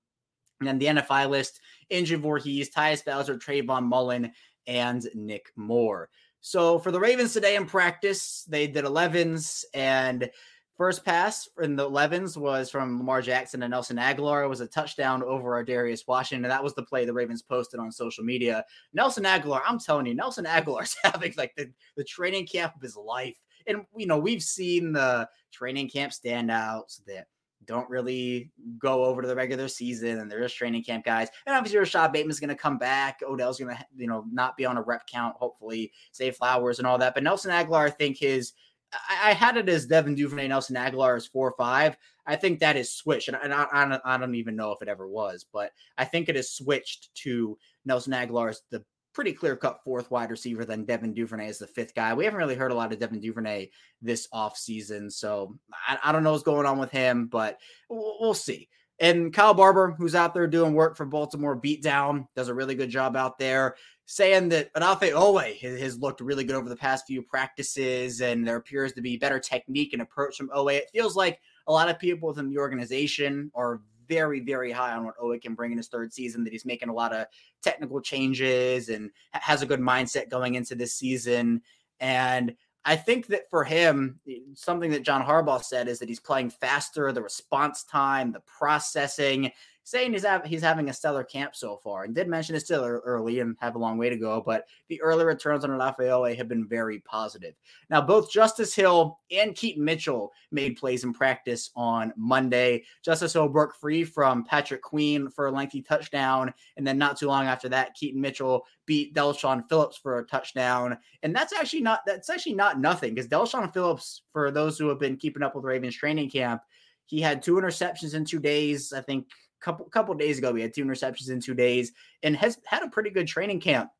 And 0.60 0.68
then 0.68 0.78
the 0.78 0.86
NFI 0.86 1.28
list, 1.28 1.60
Andrew 1.90 2.16
Voorhees, 2.16 2.70
Tyus 2.70 3.04
Bowser, 3.04 3.36
Trayvon 3.36 3.84
Mullen, 3.84 4.32
and 4.66 5.06
Nick 5.14 5.52
Moore. 5.56 6.08
So 6.40 6.78
for 6.78 6.90
the 6.90 7.00
Ravens 7.00 7.32
today 7.32 7.56
in 7.56 7.66
practice, 7.66 8.44
they 8.48 8.66
did 8.66 8.84
11s 8.84 9.64
and 9.74 10.30
first 10.76 11.04
pass 11.04 11.48
in 11.60 11.74
the 11.74 11.88
11s 11.88 12.36
was 12.36 12.70
from 12.70 12.98
Lamar 12.98 13.22
Jackson 13.22 13.62
and 13.62 13.70
Nelson 13.70 13.96
Agholor. 13.96 14.44
It 14.44 14.48
was 14.48 14.60
a 14.60 14.66
touchdown 14.66 15.22
over 15.22 15.54
our 15.54 15.64
Darius 15.64 16.06
Washington. 16.06 16.44
And 16.44 16.52
that 16.52 16.62
was 16.62 16.74
the 16.74 16.82
play 16.82 17.04
the 17.04 17.12
Ravens 17.12 17.42
posted 17.42 17.80
on 17.80 17.90
social 17.90 18.24
media. 18.24 18.64
Nelson 18.92 19.24
Agholor, 19.24 19.60
I'm 19.66 19.78
telling 19.78 20.06
you, 20.06 20.14
Nelson 20.14 20.44
Agholor's 20.44 20.96
having 21.02 21.32
like 21.36 21.54
the, 21.56 21.70
the 21.96 22.04
training 22.04 22.46
camp 22.46 22.74
of 22.76 22.82
his 22.82 22.96
life. 22.96 23.36
And, 23.66 23.84
you 23.96 24.06
know, 24.06 24.18
we've 24.18 24.42
seen 24.42 24.92
the 24.92 25.28
training 25.50 25.88
camp 25.88 26.12
standouts 26.12 27.02
that 27.06 27.26
don't 27.66 27.88
really 27.90 28.50
go 28.78 29.04
over 29.04 29.22
to 29.22 29.28
the 29.28 29.34
regular 29.34 29.68
season 29.68 30.18
and 30.18 30.30
they're 30.30 30.42
just 30.42 30.56
training 30.56 30.84
camp 30.84 31.04
guys. 31.04 31.28
And 31.46 31.54
obviously 31.54 31.78
Rashod 31.78 32.12
Bateman's 32.12 32.40
going 32.40 32.48
to 32.48 32.54
come 32.54 32.78
back. 32.78 33.20
Odell's 33.26 33.58
going 33.58 33.76
to, 33.76 33.86
you 33.96 34.06
know, 34.06 34.24
not 34.30 34.56
be 34.56 34.64
on 34.64 34.76
a 34.76 34.82
rep 34.82 35.06
count, 35.06 35.36
hopefully 35.36 35.92
Zay 36.14 36.30
Flowers 36.30 36.78
and 36.78 36.86
all 36.86 36.98
that. 36.98 37.14
But 37.14 37.22
Nelson 37.22 37.50
Agholor, 37.50 37.86
I 37.86 37.90
think 37.90 38.18
his, 38.18 38.52
I, 38.92 39.30
I 39.30 39.32
had 39.32 39.56
it 39.56 39.68
as 39.68 39.86
Devin 39.86 40.14
Duvernay, 40.14 40.48
Nelson 40.48 40.76
Agholor 40.76 41.16
is 41.16 41.26
four 41.26 41.48
or 41.48 41.54
five. 41.56 41.96
I 42.26 42.36
think 42.36 42.60
that 42.60 42.76
is 42.76 42.92
switched. 42.92 43.28
And, 43.28 43.36
I, 43.36 43.66
I, 43.72 44.00
I 44.04 44.18
don't 44.18 44.34
even 44.34 44.56
know 44.56 44.72
if 44.72 44.82
it 44.82 44.88
ever 44.88 45.08
was, 45.08 45.44
but 45.52 45.72
I 45.96 46.04
think 46.04 46.28
it 46.28 46.36
is 46.36 46.50
switched 46.50 47.14
to 47.16 47.56
Nelson 47.84 48.12
Agholor 48.12 48.50
as 48.50 48.62
the 48.70 48.84
pretty 49.16 49.32
clear 49.32 49.56
cut 49.56 49.82
fourth 49.82 50.10
wide 50.10 50.30
receiver 50.30 50.66
than 50.66 50.84
Devin 50.84 51.14
Duvernay 51.14 51.48
as 51.48 51.58
the 51.58 51.66
fifth 51.66 51.94
guy. 51.94 52.12
We 52.12 52.26
haven't 52.26 52.38
really 52.38 52.54
heard 52.54 52.70
a 52.70 52.74
lot 52.74 52.92
of 52.92 52.98
Devin 52.98 53.18
Duvernay 53.18 53.70
this 54.02 54.28
offseason. 54.28 55.10
So 55.10 55.58
I, 55.72 55.98
I 56.04 56.12
don't 56.12 56.22
know 56.22 56.32
what's 56.32 56.44
going 56.44 56.66
on 56.66 56.78
with 56.78 56.90
him, 56.90 57.26
but 57.26 57.58
we'll, 57.88 58.18
we'll 58.20 58.34
see. 58.34 58.68
And 59.00 59.32
Kyle 59.32 59.54
Barber, 59.54 59.94
who's 59.96 60.14
out 60.14 60.34
there 60.34 60.46
doing 60.46 60.74
work 60.74 60.98
for 60.98 61.06
Baltimore, 61.06 61.56
beat 61.56 61.82
down, 61.82 62.28
does 62.36 62.48
a 62.48 62.54
really 62.54 62.74
good 62.74 62.90
job 62.90 63.16
out 63.16 63.38
there, 63.38 63.76
saying 64.04 64.50
that 64.50 64.72
Odafe 64.74 65.12
Oweh 65.12 65.78
has 65.78 65.98
looked 65.98 66.20
really 66.20 66.44
good 66.44 66.56
over 66.56 66.68
the 66.68 66.76
past 66.76 67.06
few 67.06 67.22
practices, 67.22 68.20
and 68.20 68.46
there 68.46 68.56
appears 68.56 68.92
to 68.92 69.00
be 69.00 69.16
better 69.16 69.40
technique 69.40 69.94
and 69.94 70.02
approach 70.02 70.36
from 70.36 70.50
Oweh. 70.50 70.76
It 70.76 70.90
feels 70.92 71.16
like 71.16 71.40
a 71.66 71.72
lot 71.72 71.88
of 71.88 71.98
people 71.98 72.28
within 72.28 72.50
the 72.50 72.58
organization 72.58 73.50
are 73.54 73.80
very, 74.08 74.40
very 74.40 74.72
high 74.72 74.92
on 74.92 75.04
what 75.04 75.18
Oweh 75.18 75.40
can 75.40 75.54
bring 75.54 75.72
in 75.72 75.78
his 75.78 75.88
third 75.88 76.12
season, 76.12 76.44
that 76.44 76.52
he's 76.52 76.64
making 76.64 76.88
a 76.88 76.94
lot 76.94 77.14
of 77.14 77.26
technical 77.62 78.00
changes 78.00 78.88
and 78.88 79.10
has 79.32 79.62
a 79.62 79.66
good 79.66 79.80
mindset 79.80 80.28
going 80.28 80.54
into 80.54 80.74
this 80.74 80.94
season. 80.94 81.62
And 82.00 82.54
I 82.84 82.94
think 82.94 83.26
that 83.28 83.50
for 83.50 83.64
him, 83.64 84.20
something 84.54 84.90
that 84.92 85.02
John 85.02 85.22
Harbaugh 85.24 85.64
said 85.64 85.88
is 85.88 85.98
that 85.98 86.08
he's 86.08 86.20
playing 86.20 86.50
faster, 86.50 87.10
the 87.10 87.22
response 87.22 87.82
time, 87.82 88.32
the 88.32 88.42
processing 88.46 89.50
saying 89.86 90.12
he's, 90.12 90.26
he's 90.46 90.62
having 90.62 90.88
a 90.88 90.92
stellar 90.92 91.22
camp 91.22 91.54
so 91.54 91.76
far 91.76 92.02
and 92.02 92.14
did 92.14 92.26
mention 92.26 92.56
it's 92.56 92.64
still 92.64 92.82
early 92.82 93.38
and 93.38 93.54
have 93.60 93.76
a 93.76 93.78
long 93.78 93.96
way 93.96 94.10
to 94.10 94.16
go, 94.16 94.42
but 94.44 94.66
the 94.88 95.00
early 95.00 95.24
returns 95.24 95.62
on 95.62 95.70
Rafael 95.70 96.24
have 96.24 96.48
been 96.48 96.66
very 96.66 96.98
positive. 96.98 97.54
Now, 97.88 98.00
both 98.00 98.28
Justice 98.28 98.74
Hill 98.74 99.20
and 99.30 99.54
Keaton 99.54 99.84
Mitchell 99.84 100.32
made 100.50 100.76
plays 100.76 101.04
in 101.04 101.12
practice 101.12 101.70
on 101.76 102.12
Monday. 102.16 102.82
Justice 103.04 103.32
Hill 103.32 103.48
broke 103.48 103.76
free 103.76 104.02
from 104.02 104.42
Patrick 104.42 104.82
Queen 104.82 105.30
for 105.30 105.46
a 105.46 105.52
lengthy 105.52 105.82
touchdown. 105.82 106.52
And 106.76 106.84
then 106.84 106.98
not 106.98 107.16
too 107.16 107.28
long 107.28 107.46
after 107.46 107.68
that, 107.68 107.94
Keaton 107.94 108.20
Mitchell 108.20 108.66
beat 108.86 109.14
Del'Shawn 109.14 109.68
Phillips 109.68 109.96
for 109.96 110.18
a 110.18 110.26
touchdown. 110.26 110.98
And 111.22 111.34
that's 111.34 111.52
actually 111.52 111.82
not 111.82 112.00
that's 112.04 112.28
actually 112.28 112.54
not 112.54 112.80
nothing 112.80 113.14
because 113.14 113.30
Del'Shawn 113.30 113.72
Phillips, 113.72 114.22
for 114.32 114.50
those 114.50 114.80
who 114.80 114.88
have 114.88 114.98
been 114.98 115.16
keeping 115.16 115.44
up 115.44 115.54
with 115.54 115.64
Ravens 115.64 115.94
training 115.94 116.30
camp, 116.30 116.62
he 117.04 117.20
had 117.20 117.40
two 117.40 117.54
interceptions 117.54 118.14
in 118.14 118.24
two 118.24 118.40
days. 118.40 118.92
I 118.92 119.00
think 119.00 119.28
couple 119.60 119.86
couple 119.86 120.14
days 120.14 120.38
ago. 120.38 120.52
We 120.52 120.62
had 120.62 120.74
two 120.74 120.84
interceptions 120.84 121.30
in 121.30 121.40
two 121.40 121.54
days 121.54 121.92
and 122.22 122.36
has 122.36 122.58
had 122.64 122.82
a 122.82 122.88
pretty 122.88 123.10
good 123.10 123.26
training 123.26 123.60
camp. 123.60 123.90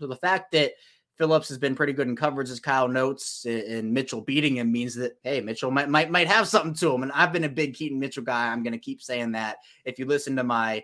So 0.00 0.06
the 0.06 0.16
fact 0.16 0.52
that 0.52 0.72
Phillips 1.16 1.48
has 1.48 1.58
been 1.58 1.76
pretty 1.76 1.92
good 1.92 2.08
in 2.08 2.16
coverage, 2.16 2.50
as 2.50 2.58
Kyle 2.58 2.88
notes, 2.88 3.44
and 3.46 3.92
Mitchell 3.92 4.20
beating 4.20 4.56
him 4.56 4.72
means 4.72 4.94
that 4.96 5.12
hey, 5.22 5.40
Mitchell 5.40 5.70
might 5.70 5.88
might 5.88 6.10
might 6.10 6.26
have 6.26 6.48
something 6.48 6.74
to 6.74 6.92
him. 6.92 7.02
And 7.04 7.12
I've 7.12 7.32
been 7.32 7.44
a 7.44 7.48
big 7.48 7.74
Keaton 7.74 8.00
Mitchell 8.00 8.24
guy. 8.24 8.48
I'm 8.50 8.62
going 8.62 8.72
to 8.72 8.78
keep 8.78 9.00
saying 9.00 9.32
that. 9.32 9.58
If 9.84 9.98
you 9.98 10.06
listen 10.06 10.36
to 10.36 10.44
my 10.44 10.82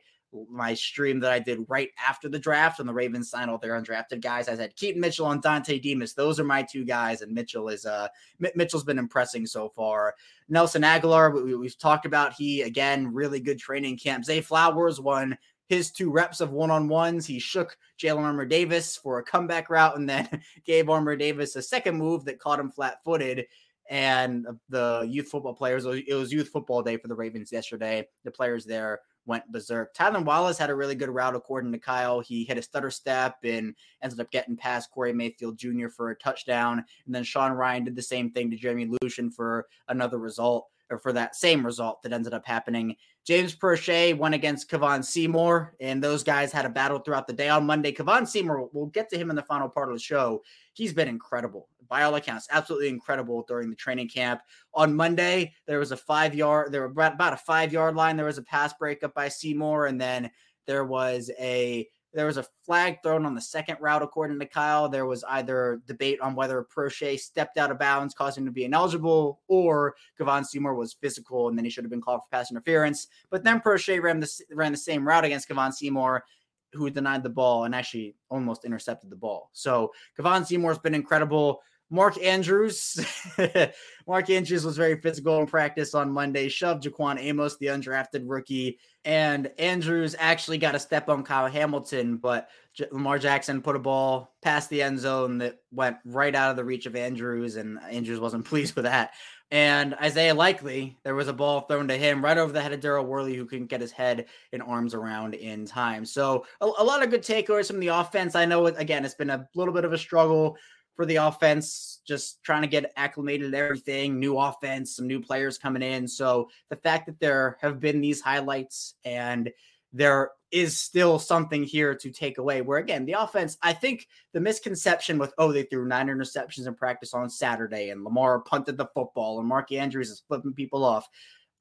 my 0.48 0.74
stream 0.74 1.20
that 1.20 1.32
I 1.32 1.38
did 1.38 1.64
right 1.68 1.90
after 1.98 2.28
the 2.28 2.38
draft 2.38 2.78
when 2.78 2.86
the 2.86 2.94
Ravens 2.94 3.30
signed 3.30 3.50
all 3.50 3.58
their 3.58 3.80
undrafted 3.80 4.20
guys. 4.20 4.48
I 4.48 4.56
said 4.56 4.76
Keaton 4.76 5.00
Mitchell 5.00 5.30
and 5.30 5.42
Dontay 5.42 5.82
Demus. 5.82 6.14
Those 6.14 6.38
are 6.38 6.44
my 6.44 6.62
two 6.62 6.84
guys, 6.84 7.22
and 7.22 7.32
Mitchell 7.32 7.68
is 7.68 7.86
uh 7.86 8.08
M- 8.42 8.52
Mitchell's 8.54 8.84
been 8.84 8.98
impressing 8.98 9.46
so 9.46 9.68
far. 9.68 10.14
Nelson 10.48 10.82
Agholor, 10.82 11.44
we, 11.44 11.54
we've 11.54 11.78
talked 11.78 12.06
about. 12.06 12.32
He 12.32 12.62
again 12.62 13.12
really 13.12 13.40
good 13.40 13.58
training 13.58 13.98
camp. 13.98 14.24
Zay 14.24 14.40
Flowers 14.40 15.00
won 15.00 15.36
his 15.68 15.90
two 15.90 16.10
reps 16.10 16.40
of 16.40 16.50
one 16.50 16.70
on 16.70 16.88
ones. 16.88 17.26
He 17.26 17.38
shook 17.38 17.76
Jalyn 17.98 18.22
Armour 18.22 18.44
Davis 18.44 18.96
for 18.96 19.18
a 19.18 19.24
comeback 19.24 19.70
route, 19.70 19.96
and 19.96 20.08
then 20.08 20.28
gave 20.64 20.88
Armour 20.88 21.16
Davis 21.16 21.56
a 21.56 21.62
second 21.62 21.96
move 21.96 22.24
that 22.24 22.40
caught 22.40 22.60
him 22.60 22.70
flat 22.70 23.02
footed 23.04 23.46
and 23.88 24.46
the 24.68 25.04
youth 25.10 25.28
football 25.28 25.54
players. 25.54 25.84
It 25.84 26.14
was 26.14 26.32
youth 26.32 26.48
football 26.48 26.80
day 26.80 26.96
for 26.96 27.08
the 27.08 27.14
Ravens 27.14 27.50
yesterday. 27.50 28.06
The 28.22 28.30
players 28.30 28.64
there 28.64 29.00
went 29.30 29.50
berserk. 29.50 29.94
Tylan 29.94 30.24
Wallace 30.24 30.58
had 30.58 30.68
a 30.68 30.74
really 30.74 30.96
good 30.96 31.08
route, 31.08 31.36
according 31.36 31.70
to 31.70 31.78
Kyle. 31.78 32.18
He 32.20 32.44
hit 32.44 32.58
a 32.58 32.62
stutter 32.62 32.90
step 32.90 33.36
and 33.44 33.74
ended 34.02 34.20
up 34.20 34.30
getting 34.32 34.56
past 34.56 34.90
Corey 34.90 35.12
Mayfield 35.12 35.56
Jr. 35.56 35.88
for 35.88 36.10
a 36.10 36.16
touchdown. 36.16 36.84
And 37.06 37.14
then 37.14 37.22
Sean 37.22 37.52
Ryan 37.52 37.84
did 37.84 37.96
the 37.96 38.02
same 38.02 38.32
thing 38.32 38.50
to 38.50 38.56
Jeremy 38.56 38.90
Lucien 39.00 39.30
for 39.30 39.68
another 39.88 40.18
result 40.18 40.66
or 40.90 40.98
for 40.98 41.12
that 41.12 41.36
same 41.36 41.64
result 41.64 42.02
that 42.02 42.12
ended 42.12 42.34
up 42.34 42.44
happening. 42.44 42.96
James 43.24 43.54
Proche 43.54 44.18
went 44.18 44.34
against 44.34 44.68
Kevon 44.68 45.04
Seymour, 45.04 45.76
and 45.80 46.02
those 46.02 46.24
guys 46.24 46.50
had 46.50 46.66
a 46.66 46.70
battle 46.70 46.98
throughout 46.98 47.28
the 47.28 47.32
day 47.32 47.48
on 47.48 47.64
Monday. 47.64 47.92
Kevon 47.92 48.26
Seymour, 48.26 48.70
we'll 48.72 48.86
get 48.86 49.08
to 49.10 49.16
him 49.16 49.30
in 49.30 49.36
the 49.36 49.42
final 49.42 49.68
part 49.68 49.88
of 49.88 49.94
the 49.94 50.02
show. 50.02 50.42
He's 50.74 50.92
been 50.92 51.06
incredible 51.06 51.68
by 51.90 52.04
all 52.04 52.14
accounts, 52.14 52.46
absolutely 52.50 52.88
incredible 52.88 53.44
during 53.46 53.68
the 53.68 53.76
training 53.76 54.08
camp. 54.08 54.40
On 54.72 54.94
Monday, 54.94 55.52
there 55.66 55.78
was 55.78 55.92
a 55.92 55.96
five 55.96 56.34
yard, 56.34 56.72
there 56.72 56.88
were 56.88 57.04
about 57.04 57.32
a 57.32 57.36
five 57.36 57.72
yard 57.72 57.96
line. 57.96 58.16
There 58.16 58.26
was 58.26 58.38
a 58.38 58.42
pass 58.42 58.72
breakup 58.78 59.12
by 59.12 59.28
Seymour, 59.28 59.86
and 59.86 60.00
then 60.00 60.30
there 60.66 60.84
was 60.84 61.30
a 61.38 61.86
there 62.12 62.26
was 62.26 62.38
a 62.38 62.46
flag 62.64 62.98
thrown 63.02 63.24
on 63.24 63.34
the 63.34 63.40
second 63.40 63.76
route, 63.80 64.02
according 64.02 64.40
to 64.40 64.46
Kyle. 64.46 64.88
There 64.88 65.06
was 65.06 65.22
either 65.24 65.80
debate 65.86 66.20
on 66.20 66.34
whether 66.34 66.66
Proche 66.74 67.18
stepped 67.20 67.56
out 67.56 67.70
of 67.70 67.78
bounds, 67.78 68.14
causing 68.14 68.42
him 68.42 68.46
to 68.46 68.52
be 68.52 68.64
ineligible, 68.64 69.40
or 69.48 69.94
Kevon 70.18 70.44
Seymour 70.44 70.74
was 70.74 70.94
physical 70.94 71.48
and 71.48 71.56
then 71.56 71.64
he 71.64 71.70
should 71.70 71.84
have 71.84 71.90
been 71.90 72.00
called 72.00 72.22
for 72.22 72.36
pass 72.36 72.50
interference. 72.50 73.06
But 73.30 73.44
then 73.44 73.60
Proche 73.60 74.02
ran 74.02 74.20
the, 74.20 74.30
ran 74.52 74.72
the 74.72 74.78
same 74.78 75.06
route 75.06 75.24
against 75.24 75.48
Kevon 75.48 75.72
Seymour, 75.72 76.24
who 76.72 76.90
denied 76.90 77.22
the 77.22 77.30
ball 77.30 77.64
and 77.64 77.74
actually 77.74 78.16
almost 78.28 78.64
intercepted 78.64 79.10
the 79.10 79.16
ball. 79.16 79.50
So 79.52 79.92
Kevon 80.18 80.46
Seymour's 80.46 80.78
been 80.78 80.94
incredible. 80.94 81.60
Mark 81.90 82.22
Andrews, 82.22 83.04
Mark 84.06 84.30
Andrews 84.30 84.64
was 84.64 84.76
very 84.76 85.00
physical 85.00 85.40
in 85.40 85.46
practice 85.46 85.94
on 85.94 86.10
Monday, 86.10 86.48
shoved 86.48 86.84
Jaquan 86.84 87.18
Amos, 87.18 87.56
the 87.56 87.66
undrafted 87.66 88.22
rookie, 88.26 88.78
and 89.04 89.50
Andrews 89.58 90.14
actually 90.18 90.58
got 90.58 90.76
a 90.76 90.80
step 90.80 91.08
on 91.08 91.24
Kyle 91.24 91.50
Hamilton, 91.50 92.16
but 92.18 92.48
J- 92.74 92.86
Lamar 92.92 93.18
Jackson 93.18 93.60
put 93.60 93.74
a 93.74 93.80
ball 93.80 94.34
past 94.40 94.70
the 94.70 94.82
end 94.82 95.00
zone 95.00 95.38
that 95.38 95.58
went 95.72 95.96
right 96.04 96.34
out 96.34 96.50
of 96.50 96.56
the 96.56 96.64
reach 96.64 96.86
of 96.86 96.94
Andrews, 96.94 97.56
and 97.56 97.80
Andrews 97.90 98.20
wasn't 98.20 98.44
pleased 98.46 98.76
with 98.76 98.84
that. 98.84 99.12
And 99.52 99.94
Isaiah 99.94 100.34
Likely, 100.34 100.96
there 101.02 101.16
was 101.16 101.26
a 101.26 101.32
ball 101.32 101.62
thrown 101.62 101.88
to 101.88 101.96
him 101.96 102.24
right 102.24 102.38
over 102.38 102.52
the 102.52 102.62
head 102.62 102.72
of 102.72 102.78
Daryl 102.78 103.04
Worley, 103.04 103.34
who 103.34 103.46
couldn't 103.46 103.66
get 103.66 103.80
his 103.80 103.90
head 103.90 104.26
and 104.52 104.62
arms 104.62 104.94
around 104.94 105.34
in 105.34 105.66
time. 105.66 106.04
So 106.04 106.46
a, 106.60 106.66
a 106.66 106.84
lot 106.84 107.02
of 107.02 107.10
good 107.10 107.22
takeaways 107.22 107.66
from 107.66 107.80
the 107.80 107.88
offense. 107.88 108.36
I 108.36 108.44
know, 108.44 108.66
again, 108.66 109.04
it's 109.04 109.16
been 109.16 109.30
a 109.30 109.48
little 109.56 109.74
bit 109.74 109.84
of 109.84 109.92
a 109.92 109.98
struggle 109.98 110.56
for 110.96 111.06
the 111.06 111.16
offense, 111.16 112.00
just 112.06 112.42
trying 112.42 112.62
to 112.62 112.68
get 112.68 112.92
acclimated 112.96 113.52
to 113.52 113.58
everything, 113.58 114.18
new 114.18 114.38
offense, 114.38 114.96
some 114.96 115.06
new 115.06 115.20
players 115.20 115.58
coming 115.58 115.82
in. 115.82 116.06
So 116.06 116.50
the 116.68 116.76
fact 116.76 117.06
that 117.06 117.20
there 117.20 117.56
have 117.60 117.80
been 117.80 118.00
these 118.00 118.20
highlights 118.20 118.94
and 119.04 119.50
there 119.92 120.30
is 120.50 120.78
still 120.78 121.18
something 121.18 121.62
here 121.62 121.94
to 121.94 122.10
take 122.10 122.38
away. 122.38 122.60
Where 122.60 122.78
again, 122.78 123.04
the 123.06 123.12
offense, 123.12 123.56
I 123.62 123.72
think 123.72 124.08
the 124.32 124.40
misconception 124.40 125.18
with 125.18 125.32
oh, 125.38 125.52
they 125.52 125.62
threw 125.62 125.86
nine 125.86 126.08
interceptions 126.08 126.66
in 126.66 126.74
practice 126.74 127.14
on 127.14 127.30
Saturday 127.30 127.90
and 127.90 128.04
Lamar 128.04 128.40
punted 128.40 128.76
the 128.76 128.88
football 128.94 129.38
and 129.38 129.48
Mark 129.48 129.72
Andrews 129.72 130.10
is 130.10 130.22
flipping 130.26 130.52
people 130.52 130.84
off. 130.84 131.08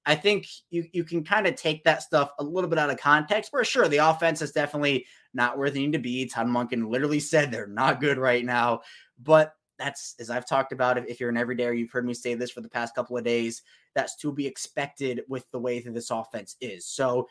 I 0.06 0.16
think 0.16 0.48
you 0.70 0.86
you 0.92 1.04
can 1.04 1.24
kind 1.24 1.46
of 1.46 1.56
take 1.56 1.84
that 1.84 2.02
stuff 2.02 2.32
a 2.40 2.44
little 2.44 2.70
bit 2.70 2.80
out 2.80 2.90
of 2.90 2.98
context. 2.98 3.52
For 3.52 3.64
sure, 3.64 3.88
the 3.88 3.98
offense 3.98 4.42
is 4.42 4.52
definitely 4.52 5.06
not 5.34 5.58
where 5.58 5.70
they 5.70 5.80
need 5.80 5.94
to 5.94 6.00
be. 6.00 6.26
Todd 6.26 6.48
Monken 6.48 6.90
literally 6.90 7.20
said 7.20 7.52
they're 7.52 7.68
not 7.68 8.02
good 8.02 8.18
right 8.18 8.44
now, 8.46 8.82
but 9.22 9.54
that's 9.78 10.16
as 10.20 10.30
I've 10.30 10.48
talked 10.48 10.72
about. 10.72 10.98
If, 10.98 11.20
you're 11.20 11.30
an 11.30 11.38
everyday, 11.38 11.74
you've 11.74 11.92
heard 11.92 12.06
me 12.06 12.14
say 12.14 12.36
this 12.36 12.52
for 12.52 12.62
the 12.62 12.70
past 12.70 12.96
couple 12.96 13.18
of 13.18 13.24
days. 13.24 13.62
That's 13.96 14.16
to 14.18 14.32
be 14.32 14.46
expected 14.46 15.22
with 15.28 15.50
the 15.52 15.60
way 15.60 15.80
that 15.80 15.94
this 15.94 16.12
offense 16.12 16.56
is. 16.62 16.86
So 16.86 17.28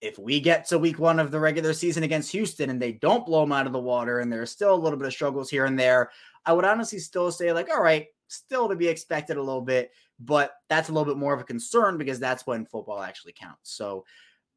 if 0.00 0.18
we 0.18 0.40
get 0.40 0.66
to 0.68 0.78
week 0.78 0.98
one 0.98 1.20
of 1.20 1.30
the 1.30 1.38
regular 1.38 1.74
season 1.74 2.02
against 2.02 2.32
Houston 2.32 2.70
and 2.70 2.80
they 2.80 2.92
don't 2.92 3.26
blow 3.26 3.42
them 3.42 3.52
out 3.52 3.66
of 3.66 3.72
the 3.72 3.78
water 3.78 4.20
and 4.20 4.32
there's 4.32 4.50
still 4.50 4.74
a 4.74 4.76
little 4.76 4.98
bit 4.98 5.06
of 5.06 5.12
struggles 5.12 5.50
here 5.50 5.66
and 5.66 5.78
there, 5.78 6.10
I 6.46 6.54
would 6.54 6.64
honestly 6.64 6.98
still 6.98 7.30
say, 7.30 7.52
like, 7.52 7.68
all 7.70 7.82
right, 7.82 8.06
still 8.28 8.68
to 8.68 8.76
be 8.76 8.88
expected 8.88 9.36
a 9.36 9.42
little 9.42 9.60
bit, 9.60 9.90
but 10.20 10.52
that's 10.68 10.88
a 10.88 10.92
little 10.92 11.12
bit 11.12 11.18
more 11.18 11.34
of 11.34 11.40
a 11.40 11.44
concern 11.44 11.98
because 11.98 12.20
that's 12.20 12.46
when 12.46 12.66
football 12.66 13.02
actually 13.02 13.32
counts. 13.32 13.72
So 13.72 14.04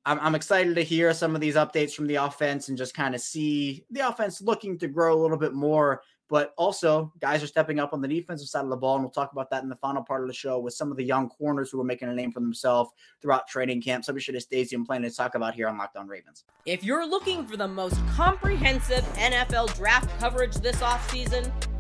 I'm, 0.06 0.20
I'm 0.20 0.36
excited 0.36 0.76
to 0.76 0.84
hear 0.84 1.14
some 1.14 1.34
of 1.34 1.42
these 1.42 1.56
updates 1.56 1.94
from 1.94 2.08
the 2.08 2.16
offense 2.16 2.70
and 2.70 2.78
just 2.78 2.94
kind 2.94 3.16
of 3.16 3.22
see 3.22 3.86
the 3.90 4.08
offense 4.08 4.42
looking 4.42 4.78
to 4.80 4.88
grow 4.88 5.14
a 5.14 5.22
little 5.22 5.38
bit 5.38 5.54
more 5.54 6.02
but 6.34 6.52
also, 6.58 7.14
guys 7.20 7.44
are 7.44 7.48
stepping 7.48 7.80
up 7.80 7.94
on 7.94 8.02
the 8.02 8.08
defensive 8.08 8.48
side 8.48 8.64
of 8.64 8.72
the 8.72 8.76
ball, 8.76 8.96
and 8.96 9.04
we'll 9.04 9.12
talk 9.12 9.34
about 9.34 9.52
that 9.52 9.62
in 9.62 9.70
the 9.70 9.76
final 9.76 10.02
part 10.02 10.22
of 10.22 10.28
the 10.28 10.34
show 10.34 10.58
with 10.58 10.74
some 10.74 10.90
of 10.90 10.98
the 10.98 11.04
young 11.04 11.30
corners 11.30 11.70
who 11.70 11.80
are 11.80 11.84
making 11.84 12.10
a 12.10 12.14
name 12.16 12.32
for 12.32 12.40
themselves 12.40 12.90
throughout 13.22 13.48
training 13.48 13.84
camp. 13.84 14.04
So 14.04 14.14
we 14.14 14.20
should 14.20 14.34
have 14.34 14.42
Stacey 14.42 14.76
and 14.76 14.84
planning 14.84 15.08
to 15.08 15.16
talk 15.16 15.36
about 15.36 15.54
here 15.54 15.68
on 15.68 15.78
Locked 15.78 15.96
On 15.96 16.08
Ravens. 16.08 16.46
If 16.66 16.84
you're 16.84 17.06
looking 17.08 17.46
for 17.46 17.56
the 17.56 17.68
most 17.68 18.00
comprehensive 18.16 19.04
NFL 19.14 19.76
draft 19.76 20.10
coverage 20.20 20.56
this 20.56 20.78
offseason, 20.78 21.52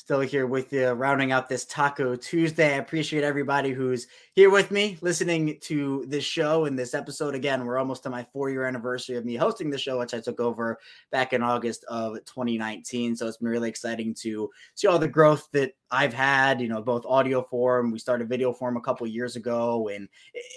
still 0.00 0.20
here 0.20 0.46
with 0.46 0.72
you, 0.72 0.88
rounding 0.88 1.30
out 1.30 1.46
this 1.46 1.66
Taco 1.66 2.16
Tuesday. 2.16 2.72
I 2.72 2.78
appreciate 2.78 3.22
everybody 3.22 3.70
who's 3.70 4.06
here 4.32 4.48
with 4.48 4.70
me, 4.70 4.96
listening 5.02 5.58
to 5.60 6.06
this 6.08 6.24
show 6.24 6.64
and 6.64 6.76
this 6.76 6.94
episode. 6.94 7.34
Again, 7.34 7.66
we're 7.66 7.76
almost 7.76 8.02
to 8.04 8.10
my 8.10 8.26
four 8.32 8.48
year 8.48 8.64
anniversary 8.64 9.16
of 9.16 9.26
me 9.26 9.36
hosting 9.36 9.68
the 9.68 9.76
show, 9.76 9.98
which 9.98 10.14
I 10.14 10.20
took 10.20 10.40
over 10.40 10.78
back 11.12 11.34
in 11.34 11.42
August 11.42 11.84
of 11.90 12.14
2019. 12.24 13.14
So 13.14 13.28
it's 13.28 13.36
been 13.36 13.48
really 13.48 13.68
exciting 13.68 14.14
to 14.22 14.48
see 14.74 14.86
all 14.86 14.98
the 14.98 15.06
growth 15.06 15.46
that 15.52 15.72
I've 15.90 16.14
had, 16.14 16.62
you 16.62 16.68
know, 16.68 16.80
both 16.80 17.04
audio 17.04 17.42
form. 17.42 17.90
We 17.90 17.98
started 17.98 18.26
video 18.26 18.54
form 18.54 18.78
a 18.78 18.80
couple 18.80 19.06
years 19.06 19.36
ago, 19.36 19.88
and 19.88 20.08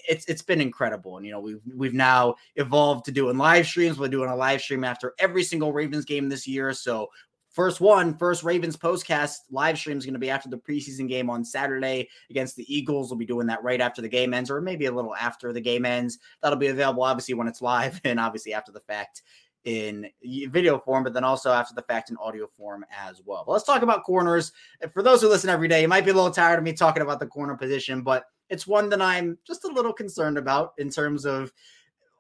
it's 0.08 0.26
it's 0.30 0.42
been 0.42 0.62
incredible. 0.62 1.18
And 1.18 1.26
you 1.26 1.34
know, 1.34 1.42
we've 1.42 1.62
we've 1.76 1.94
now 1.94 2.36
evolved 2.56 3.04
to 3.06 3.12
doing 3.12 3.38
live 3.38 3.68
streams. 3.68 4.00
We're 4.00 4.08
doing 4.08 4.30
a 4.30 4.36
live 4.36 4.62
stream 4.62 4.86
after 4.86 5.14
every 5.20 5.44
single 5.44 5.74
Ravens 5.74 6.06
game 6.06 6.30
this 6.30 6.48
year. 6.48 6.72
So 6.72 7.10
First 7.54 7.80
one, 7.80 8.18
first 8.18 8.44
Ravens 8.44 8.76
postcast 8.76 9.42
live 9.52 9.78
stream 9.78 10.00
is 10.00 10.06
going 10.06 10.14
to 10.14 10.20
be 10.20 10.32
after 10.32 10.50
the 10.50 10.58
preseason 10.58 11.08
game 11.08 11.30
on 11.30 11.46
Saturday 11.46 12.10
against 12.32 12.56
the 12.56 12.66
Eagles. 12.74 13.10
We'll 13.10 13.20
be 13.20 13.28
doing 13.28 13.46
that 13.46 13.64
right 13.64 13.80
after 13.80 14.02
the 14.02 14.10
game 14.10 14.34
ends, 14.34 14.50
or 14.50 14.60
maybe 14.60 14.88
a 14.88 14.92
little 14.92 15.16
after 15.16 15.54
the 15.54 15.62
game 15.62 15.86
ends. 15.86 16.18
That'll 16.42 16.58
be 16.58 16.68
available 16.68 17.04
obviously 17.04 17.36
when 17.36 17.48
it's 17.48 17.62
live, 17.62 18.02
and 18.06 18.20
obviously 18.20 18.56
after 18.56 18.72
the 18.72 18.80
fact 18.80 19.22
in 19.66 20.10
video 20.24 20.80
form, 20.80 21.04
but 21.04 21.14
then 21.14 21.24
also 21.24 21.52
after 21.52 21.76
the 21.76 21.84
fact 21.84 22.10
in 22.10 22.18
audio 22.18 22.48
form 22.58 22.84
as 22.92 23.22
well. 23.24 23.46
Let's 23.48 23.64
talk 23.64 23.84
about 23.84 24.04
corners. 24.04 24.52
For 24.92 25.04
those 25.04 25.22
who 25.22 25.30
listen 25.30 25.50
every 25.50 25.68
day, 25.68 25.82
you 25.82 25.88
might 25.88 26.06
be 26.06 26.12
a 26.12 26.16
little 26.16 26.32
tired 26.32 26.58
of 26.58 26.66
me 26.66 26.74
talking 26.74 27.04
about 27.04 27.20
the 27.20 27.28
corner 27.28 27.56
position, 27.56 28.02
but 28.02 28.26
it's 28.50 28.66
one 28.66 28.90
that 28.90 29.02
I'm 29.02 29.38
just 29.46 29.64
a 29.64 29.72
little 29.72 29.94
concerned 29.94 30.40
about 30.40 30.74
in 30.80 30.90
terms 30.90 31.24
of 31.26 31.52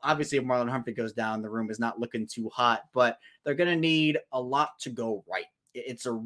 obviously 0.04 0.38
if 0.38 0.44
Marlon 0.44 0.70
Humphrey 0.70 0.94
goes 0.94 1.14
down, 1.14 1.42
the 1.42 1.50
room 1.50 1.70
is 1.72 1.80
not 1.80 2.00
looking 2.00 2.28
too 2.28 2.50
hot, 2.50 2.84
but 2.94 3.18
they're 3.44 3.56
going 3.56 3.70
to 3.70 3.76
need 3.76 4.20
a 4.32 4.42
lot 4.42 4.78
to 4.82 4.90
go 4.90 5.24
right. 5.30 5.46
It's 5.74 6.06
a 6.06 6.20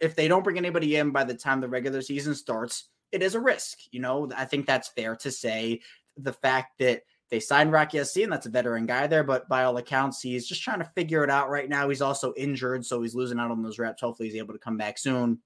if 0.00 0.16
they 0.16 0.26
don't 0.26 0.42
bring 0.42 0.58
anybody 0.58 0.96
in 0.96 1.10
by 1.10 1.24
the 1.24 1.34
time 1.34 1.60
the 1.60 1.68
regular 1.68 2.02
season 2.02 2.34
starts, 2.34 2.88
it 3.12 3.22
is 3.22 3.34
a 3.34 3.40
risk. 3.40 3.78
You 3.92 4.00
know, 4.00 4.28
I 4.36 4.44
think 4.44 4.66
that's 4.66 4.88
fair 4.88 5.14
to 5.16 5.30
say. 5.30 5.80
The 6.16 6.32
fact 6.32 6.78
that 6.80 7.02
they 7.30 7.38
signed 7.38 7.70
Rock 7.70 7.94
Ya-Sin, 7.94 8.24
and 8.24 8.32
that's 8.32 8.46
a 8.46 8.50
veteran 8.50 8.86
guy 8.86 9.06
there, 9.06 9.22
but 9.22 9.48
by 9.48 9.62
all 9.62 9.76
accounts, 9.76 10.20
he's 10.20 10.46
just 10.46 10.62
trying 10.62 10.80
to 10.80 10.90
figure 10.96 11.22
it 11.22 11.30
out 11.30 11.48
right 11.48 11.68
now. 11.68 11.88
He's 11.88 12.02
also 12.02 12.34
injured, 12.36 12.84
so 12.84 13.00
he's 13.00 13.14
losing 13.14 13.38
out 13.38 13.52
on 13.52 13.62
those 13.62 13.78
reps. 13.78 14.02
Hopefully, 14.02 14.28
he's 14.28 14.38
able 14.38 14.54
to 14.54 14.58
come 14.58 14.76
back 14.76 14.98
soon. 14.98 15.38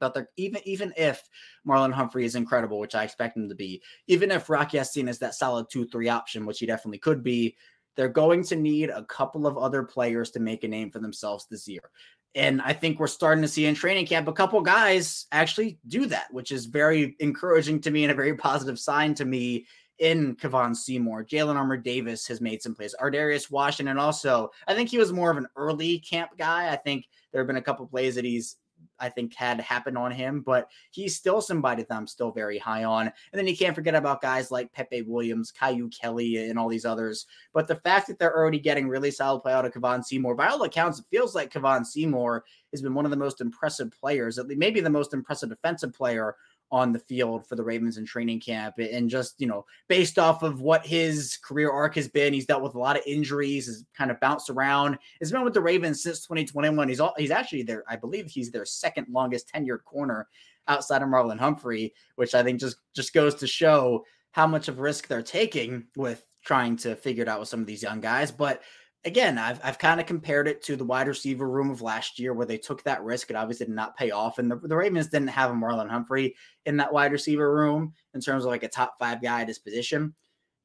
But 0.00 0.14
they're, 0.14 0.28
even 0.36 0.60
even 0.64 0.92
if 0.96 1.28
Marlon 1.66 1.92
Humphrey 1.92 2.24
is 2.24 2.34
incredible, 2.34 2.78
which 2.78 2.94
I 2.94 3.04
expect 3.04 3.36
him 3.36 3.48
to 3.48 3.54
be, 3.54 3.82
even 4.06 4.30
if 4.30 4.50
Rocky 4.50 4.76
Ya-Sin 4.76 5.08
is 5.08 5.18
that 5.20 5.34
solid 5.34 5.66
two 5.70 5.86
three 5.86 6.08
option, 6.08 6.46
which 6.46 6.58
he 6.58 6.66
definitely 6.66 6.98
could 6.98 7.22
be, 7.22 7.56
they're 7.96 8.08
going 8.08 8.42
to 8.44 8.56
need 8.56 8.90
a 8.90 9.04
couple 9.04 9.46
of 9.46 9.56
other 9.56 9.82
players 9.82 10.30
to 10.32 10.40
make 10.40 10.64
a 10.64 10.68
name 10.68 10.90
for 10.90 10.98
themselves 10.98 11.46
this 11.50 11.68
year. 11.68 11.90
And 12.34 12.60
I 12.62 12.72
think 12.72 12.98
we're 12.98 13.06
starting 13.06 13.42
to 13.42 13.48
see 13.48 13.66
in 13.66 13.76
training 13.76 14.06
camp 14.06 14.26
a 14.26 14.32
couple 14.32 14.60
guys 14.60 15.26
actually 15.30 15.78
do 15.86 16.06
that, 16.06 16.32
which 16.32 16.50
is 16.50 16.66
very 16.66 17.14
encouraging 17.20 17.80
to 17.82 17.90
me 17.90 18.02
and 18.02 18.10
a 18.10 18.16
very 18.16 18.34
positive 18.36 18.78
sign 18.78 19.14
to 19.14 19.24
me 19.24 19.66
in 19.98 20.34
Kevon 20.36 20.74
Seymour. 20.74 21.24
Jalyn 21.24 21.54
Armour 21.54 21.76
Davis 21.76 22.26
has 22.26 22.40
made 22.40 22.60
some 22.60 22.74
plays. 22.74 22.96
Ar'Darius 23.00 23.50
Washington 23.50 23.98
also. 23.98 24.50
I 24.66 24.74
think 24.74 24.88
he 24.88 24.98
was 24.98 25.12
more 25.12 25.30
of 25.30 25.36
an 25.36 25.46
early 25.56 26.00
camp 26.00 26.30
guy. 26.36 26.72
I 26.72 26.76
think 26.76 27.06
there 27.30 27.40
have 27.40 27.46
been 27.46 27.56
a 27.56 27.62
couple 27.62 27.86
plays 27.86 28.16
that 28.16 28.24
he's 28.24 28.56
I 28.98 29.08
think 29.08 29.34
had 29.34 29.60
happened 29.60 29.98
on 29.98 30.10
him, 30.10 30.40
but 30.40 30.68
he's 30.90 31.16
still 31.16 31.40
somebody 31.40 31.82
that 31.82 31.94
I'm 31.94 32.06
still 32.06 32.32
very 32.32 32.58
high 32.58 32.84
on. 32.84 33.06
And 33.06 33.12
then 33.32 33.46
you 33.46 33.56
can't 33.56 33.74
forget 33.74 33.94
about 33.94 34.22
guys 34.22 34.50
like 34.50 34.72
Pepe 34.72 35.02
Williams, 35.02 35.52
Kyu 35.52 35.88
Kelly, 35.88 36.48
and 36.48 36.58
all 36.58 36.68
these 36.68 36.84
others. 36.84 37.26
But 37.52 37.66
the 37.66 37.76
fact 37.76 38.06
that 38.08 38.18
they're 38.18 38.36
already 38.36 38.58
getting 38.58 38.88
really 38.88 39.10
solid 39.10 39.40
play 39.40 39.52
out 39.52 39.64
of 39.64 39.72
Kevon 39.72 40.04
Seymour, 40.04 40.34
by 40.34 40.48
all 40.48 40.62
accounts, 40.62 40.98
it 40.98 41.06
feels 41.10 41.34
like 41.34 41.52
Kevon 41.52 41.84
Seymour 41.84 42.44
has 42.72 42.82
been 42.82 42.94
one 42.94 43.04
of 43.04 43.10
the 43.10 43.16
most 43.16 43.40
impressive 43.40 43.90
players, 43.92 44.38
at 44.38 44.48
least 44.48 44.58
maybe 44.58 44.80
the 44.80 44.90
most 44.90 45.14
impressive 45.14 45.48
defensive 45.48 45.92
player 45.92 46.36
on 46.74 46.90
the 46.90 46.98
field 46.98 47.46
for 47.46 47.54
the 47.54 47.62
Ravens 47.62 47.98
in 47.98 48.04
training 48.04 48.40
camp. 48.40 48.74
And 48.78 49.08
just, 49.08 49.36
you 49.38 49.46
know, 49.46 49.64
based 49.86 50.18
off 50.18 50.42
of 50.42 50.60
what 50.60 50.84
his 50.84 51.36
career 51.36 51.70
arc 51.70 51.94
has 51.94 52.08
been, 52.08 52.32
he's 52.32 52.46
dealt 52.46 52.64
with 52.64 52.74
a 52.74 52.78
lot 52.80 52.96
of 52.96 53.04
injuries, 53.06 53.66
has 53.66 53.84
kind 53.96 54.10
of 54.10 54.18
bounced 54.18 54.50
around. 54.50 54.98
He's 55.20 55.30
been 55.30 55.44
with 55.44 55.54
the 55.54 55.60
Ravens 55.60 56.02
since 56.02 56.22
2021. 56.22 56.88
He's 56.88 56.98
all, 56.98 57.14
he's 57.16 57.30
actually 57.30 57.62
there. 57.62 57.84
I 57.88 57.94
believe 57.94 58.28
he's 58.28 58.50
their 58.50 58.64
second 58.64 59.06
longest 59.08 59.52
tenured 59.54 59.84
corner 59.84 60.26
outside 60.66 61.00
of 61.00 61.08
Marlon 61.08 61.38
Humphrey, 61.38 61.94
which 62.16 62.34
I 62.34 62.42
think 62.42 62.58
just 62.58 62.78
just 62.92 63.14
goes 63.14 63.36
to 63.36 63.46
show 63.46 64.04
how 64.32 64.48
much 64.48 64.66
of 64.66 64.80
risk 64.80 65.06
they're 65.06 65.22
taking 65.22 65.86
with 65.94 66.26
trying 66.44 66.76
to 66.78 66.96
figure 66.96 67.22
it 67.22 67.28
out 67.28 67.38
with 67.38 67.48
some 67.48 67.60
of 67.60 67.66
these 67.66 67.84
young 67.84 68.00
guys. 68.00 68.32
But 68.32 68.62
again, 69.04 69.38
I've, 69.38 69.60
I've 69.62 69.78
kind 69.78 70.00
of 70.00 70.06
compared 70.06 70.48
it 70.48 70.62
to 70.62 70.76
the 70.76 70.84
wide 70.84 71.08
receiver 71.08 71.48
room 71.48 71.70
of 71.70 71.82
last 71.82 72.18
year 72.18 72.32
where 72.32 72.46
they 72.46 72.58
took 72.58 72.82
that 72.84 73.02
risk. 73.02 73.30
It 73.30 73.36
obviously 73.36 73.66
did 73.66 73.74
not 73.74 73.96
pay 73.96 74.10
off. 74.10 74.38
And 74.38 74.50
the, 74.50 74.56
the 74.56 74.76
Ravens 74.76 75.08
didn't 75.08 75.28
have 75.28 75.50
a 75.50 75.54
Marlon 75.54 75.90
Humphrey 75.90 76.34
in 76.64 76.76
that 76.78 76.92
wide 76.92 77.12
receiver 77.12 77.54
room 77.54 77.92
in 78.14 78.20
terms 78.20 78.44
of 78.44 78.50
like 78.50 78.62
a 78.62 78.68
top 78.68 78.94
five 78.98 79.22
guy 79.22 79.42
at 79.42 79.48
his 79.48 79.58
position. 79.58 80.14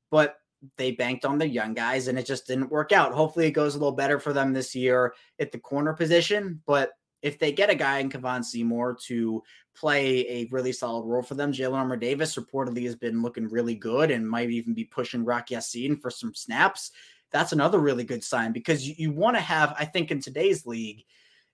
But 0.09 0.37
they 0.77 0.91
banked 0.91 1.25
on 1.25 1.37
the 1.37 1.47
young 1.47 1.73
guys 1.73 2.07
and 2.07 2.17
it 2.17 2.25
just 2.25 2.47
didn't 2.47 2.71
work 2.71 2.91
out. 2.91 3.13
Hopefully 3.13 3.47
it 3.47 3.51
goes 3.51 3.75
a 3.75 3.77
little 3.77 3.93
better 3.93 4.19
for 4.19 4.33
them 4.33 4.53
this 4.53 4.75
year 4.75 5.13
at 5.39 5.51
the 5.51 5.59
corner 5.59 5.93
position. 5.93 6.61
But 6.65 6.91
if 7.21 7.37
they 7.37 7.51
get 7.51 7.69
a 7.69 7.75
guy 7.75 7.99
in 7.99 8.09
Kevon 8.09 8.43
Seymour 8.43 8.97
to 9.07 9.43
play 9.75 10.25
a 10.27 10.47
really 10.51 10.71
solid 10.71 11.05
role 11.05 11.21
for 11.21 11.35
them, 11.35 11.51
Jalyn 11.51 11.73
Armour 11.73 11.97
Davis 11.97 12.35
reportedly 12.35 12.85
has 12.85 12.95
been 12.95 13.21
looking 13.21 13.49
really 13.49 13.75
good 13.75 14.11
and 14.11 14.29
might 14.29 14.49
even 14.49 14.73
be 14.73 14.85
pushing 14.85 15.25
Rock 15.25 15.51
Ya-Sin 15.51 15.97
for 15.97 16.09
some 16.09 16.33
snaps 16.33 16.91
that's 17.31 17.51
another 17.51 17.79
really 17.79 18.03
good 18.03 18.23
sign 18.23 18.51
because 18.51 18.87
you, 18.87 18.95
you 18.97 19.11
want 19.11 19.35
to 19.35 19.41
have, 19.41 19.75
I 19.77 19.85
think, 19.85 20.11
in 20.11 20.21
today's 20.21 20.65
league, 20.65 21.03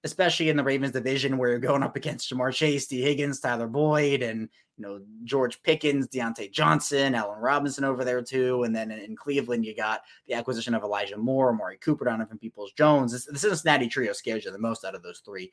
especially 0.03 0.49
in 0.49 0.57
the 0.57 0.63
Ravens 0.63 0.93
division 0.93 1.37
where 1.37 1.49
you're 1.49 1.59
going 1.59 1.83
up 1.83 1.95
against 1.95 2.31
Ja'Marr 2.31 2.53
Chase, 2.53 2.87
Tee 2.87 3.01
Higgins, 3.01 3.39
Tyler 3.39 3.67
Boyd, 3.67 4.21
and 4.21 4.49
you 4.77 4.81
know 4.81 5.01
George 5.23 5.61
Pickens, 5.63 6.07
Diontae 6.07 6.51
Johnson, 6.51 7.15
Allen 7.15 7.39
Robinson 7.39 7.83
over 7.83 8.05
there 8.05 8.21
too, 8.21 8.63
and 8.63 8.75
then 8.75 8.91
in, 8.91 9.15
Cleveland 9.15 9.65
you 9.65 9.75
got 9.75 10.01
the 10.27 10.33
acquisition 10.33 10.73
of 10.73 10.83
Elijah 10.83 11.17
Moore, 11.17 11.49
Amari 11.49 11.77
Cooper, 11.77 12.05
Donovan 12.05 12.37
Peoples 12.37 12.71
Jones. 12.73 13.11
This, 13.11 13.25
this 13.25 13.41
Cincinnati 13.41 13.87
trio 13.87 14.13
scares 14.13 14.45
you 14.45 14.51
the 14.51 14.59
most 14.59 14.85
out 14.85 14.95
of 14.95 15.03
those 15.03 15.21
three. 15.25 15.51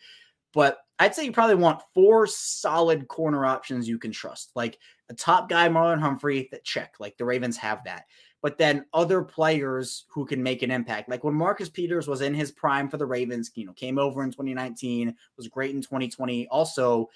But 0.52 0.78
I'd 0.98 1.14
say 1.14 1.24
you 1.24 1.32
probably 1.32 1.54
want 1.54 1.82
four 1.94 2.26
solid 2.26 3.08
corner 3.08 3.46
options 3.46 3.88
you 3.88 3.98
can 3.98 4.12
trust, 4.12 4.50
like 4.54 4.78
a 5.08 5.14
top 5.14 5.48
guy, 5.48 5.68
Marlon 5.68 5.98
Humphrey, 5.98 6.48
that 6.52 6.64
check. 6.64 6.96
Like 7.00 7.16
the 7.16 7.24
Ravens 7.24 7.56
have 7.56 7.84
that. 7.84 8.04
But 8.42 8.58
then 8.58 8.84
other 8.92 9.22
players 9.22 10.04
who 10.08 10.26
can 10.26 10.42
make 10.42 10.62
an 10.62 10.70
impact. 10.70 11.08
Like 11.08 11.24
when 11.24 11.34
Marcus 11.34 11.70
Peters 11.70 12.08
was 12.08 12.20
in 12.20 12.34
his 12.34 12.50
prime 12.50 12.88
for 12.88 12.96
the 12.98 13.06
Ravens, 13.06 13.50
you 13.54 13.64
know, 13.64 13.72
came 13.72 13.98
over 13.98 14.22
in 14.24 14.30
2019, 14.30 15.14
was 15.36 15.48
great 15.48 15.74
in 15.74 15.80
2020. 15.80 16.48
Also, 16.48 17.08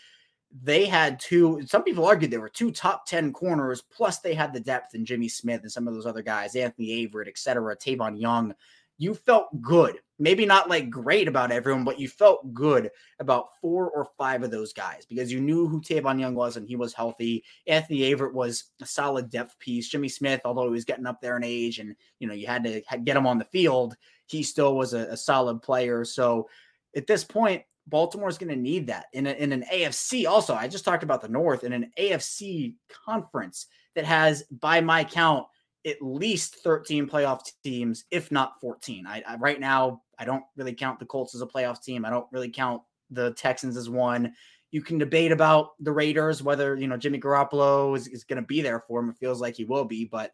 they 0.62 0.86
had 0.86 1.18
two, 1.18 1.60
some 1.66 1.82
people 1.82 2.06
argued 2.06 2.30
there 2.30 2.40
were 2.40 2.48
two 2.48 2.70
top 2.70 3.06
10 3.06 3.32
corners, 3.32 3.82
plus 3.82 4.20
they 4.20 4.34
had 4.34 4.52
the 4.52 4.60
depth 4.60 4.94
in 4.94 5.04
Jimmy 5.04 5.28
Smith 5.28 5.62
and 5.62 5.72
some 5.72 5.88
of 5.88 5.94
those 5.94 6.06
other 6.06 6.22
guys, 6.22 6.54
Anthony 6.54 7.06
Averett, 7.06 7.28
et 7.28 7.36
cetera, 7.36 7.76
Tavon 7.76 8.18
Young. 8.18 8.54
You 8.98 9.14
felt 9.14 9.60
good. 9.60 9.98
Maybe 10.18 10.46
not 10.46 10.70
like 10.70 10.88
great 10.88 11.28
about 11.28 11.52
everyone, 11.52 11.84
but 11.84 12.00
you 12.00 12.08
felt 12.08 12.54
good 12.54 12.90
about 13.20 13.48
four 13.60 13.90
or 13.90 14.08
five 14.16 14.42
of 14.42 14.50
those 14.50 14.72
guys 14.72 15.04
because 15.04 15.30
you 15.30 15.40
knew 15.40 15.68
who 15.68 15.82
Tavon 15.82 16.18
Young 16.18 16.34
was 16.34 16.56
and 16.56 16.66
he 16.66 16.74
was 16.74 16.94
healthy. 16.94 17.44
Anthony 17.66 18.00
Averett 18.00 18.32
was 18.32 18.64
a 18.80 18.86
solid 18.86 19.28
depth 19.28 19.58
piece. 19.58 19.88
Jimmy 19.88 20.08
Smith, 20.08 20.40
although 20.46 20.64
he 20.64 20.70
was 20.70 20.86
getting 20.86 21.06
up 21.06 21.20
there 21.20 21.36
in 21.36 21.44
age 21.44 21.78
and 21.78 21.94
you 22.18 22.26
know 22.26 22.32
you 22.32 22.46
had 22.46 22.64
to 22.64 22.80
get 23.04 23.16
him 23.16 23.26
on 23.26 23.38
the 23.38 23.44
field, 23.44 23.94
he 24.26 24.42
still 24.42 24.74
was 24.74 24.94
a, 24.94 25.00
a 25.00 25.16
solid 25.16 25.60
player. 25.60 26.04
So 26.04 26.48
at 26.96 27.06
this 27.06 27.22
point, 27.22 27.62
Baltimore 27.86 28.28
is 28.28 28.38
going 28.38 28.50
to 28.50 28.56
need 28.56 28.88
that 28.88 29.06
in, 29.12 29.26
a, 29.26 29.32
in 29.32 29.52
an 29.52 29.64
AFC. 29.72 30.26
Also, 30.26 30.54
I 30.54 30.66
just 30.66 30.84
talked 30.84 31.04
about 31.04 31.22
the 31.22 31.28
North 31.28 31.62
in 31.62 31.72
an 31.72 31.92
AFC 31.98 32.74
conference 33.04 33.66
that 33.94 34.04
has, 34.04 34.42
by 34.44 34.80
my 34.80 35.04
count, 35.04 35.46
at 35.86 36.02
least 36.02 36.56
13 36.64 37.08
playoff 37.08 37.40
teams, 37.62 38.04
if 38.10 38.32
not 38.32 38.60
14. 38.60 39.06
I, 39.06 39.22
I, 39.26 39.36
right 39.36 39.60
now 39.60 40.02
I 40.18 40.24
don't 40.24 40.44
really 40.56 40.74
count 40.74 40.98
the 40.98 41.06
Colts 41.06 41.34
as 41.34 41.40
a 41.40 41.46
playoff 41.46 41.82
team. 41.82 42.04
I 42.04 42.10
don't 42.10 42.26
really 42.32 42.50
count 42.50 42.82
the 43.10 43.32
Texans 43.34 43.76
as 43.76 43.88
one. 43.88 44.34
You 44.72 44.82
can 44.82 44.98
debate 44.98 45.30
about 45.30 45.70
the 45.80 45.92
Raiders 45.92 46.42
whether 46.42 46.74
you 46.74 46.88
know 46.88 46.96
Jimmy 46.96 47.20
Garoppolo 47.20 47.96
is, 47.96 48.08
is 48.08 48.24
going 48.24 48.42
to 48.42 48.46
be 48.46 48.60
there 48.60 48.82
for 48.88 49.00
him. 49.00 49.08
It 49.08 49.16
feels 49.16 49.40
like 49.40 49.54
he 49.54 49.64
will 49.64 49.84
be, 49.84 50.04
but 50.04 50.32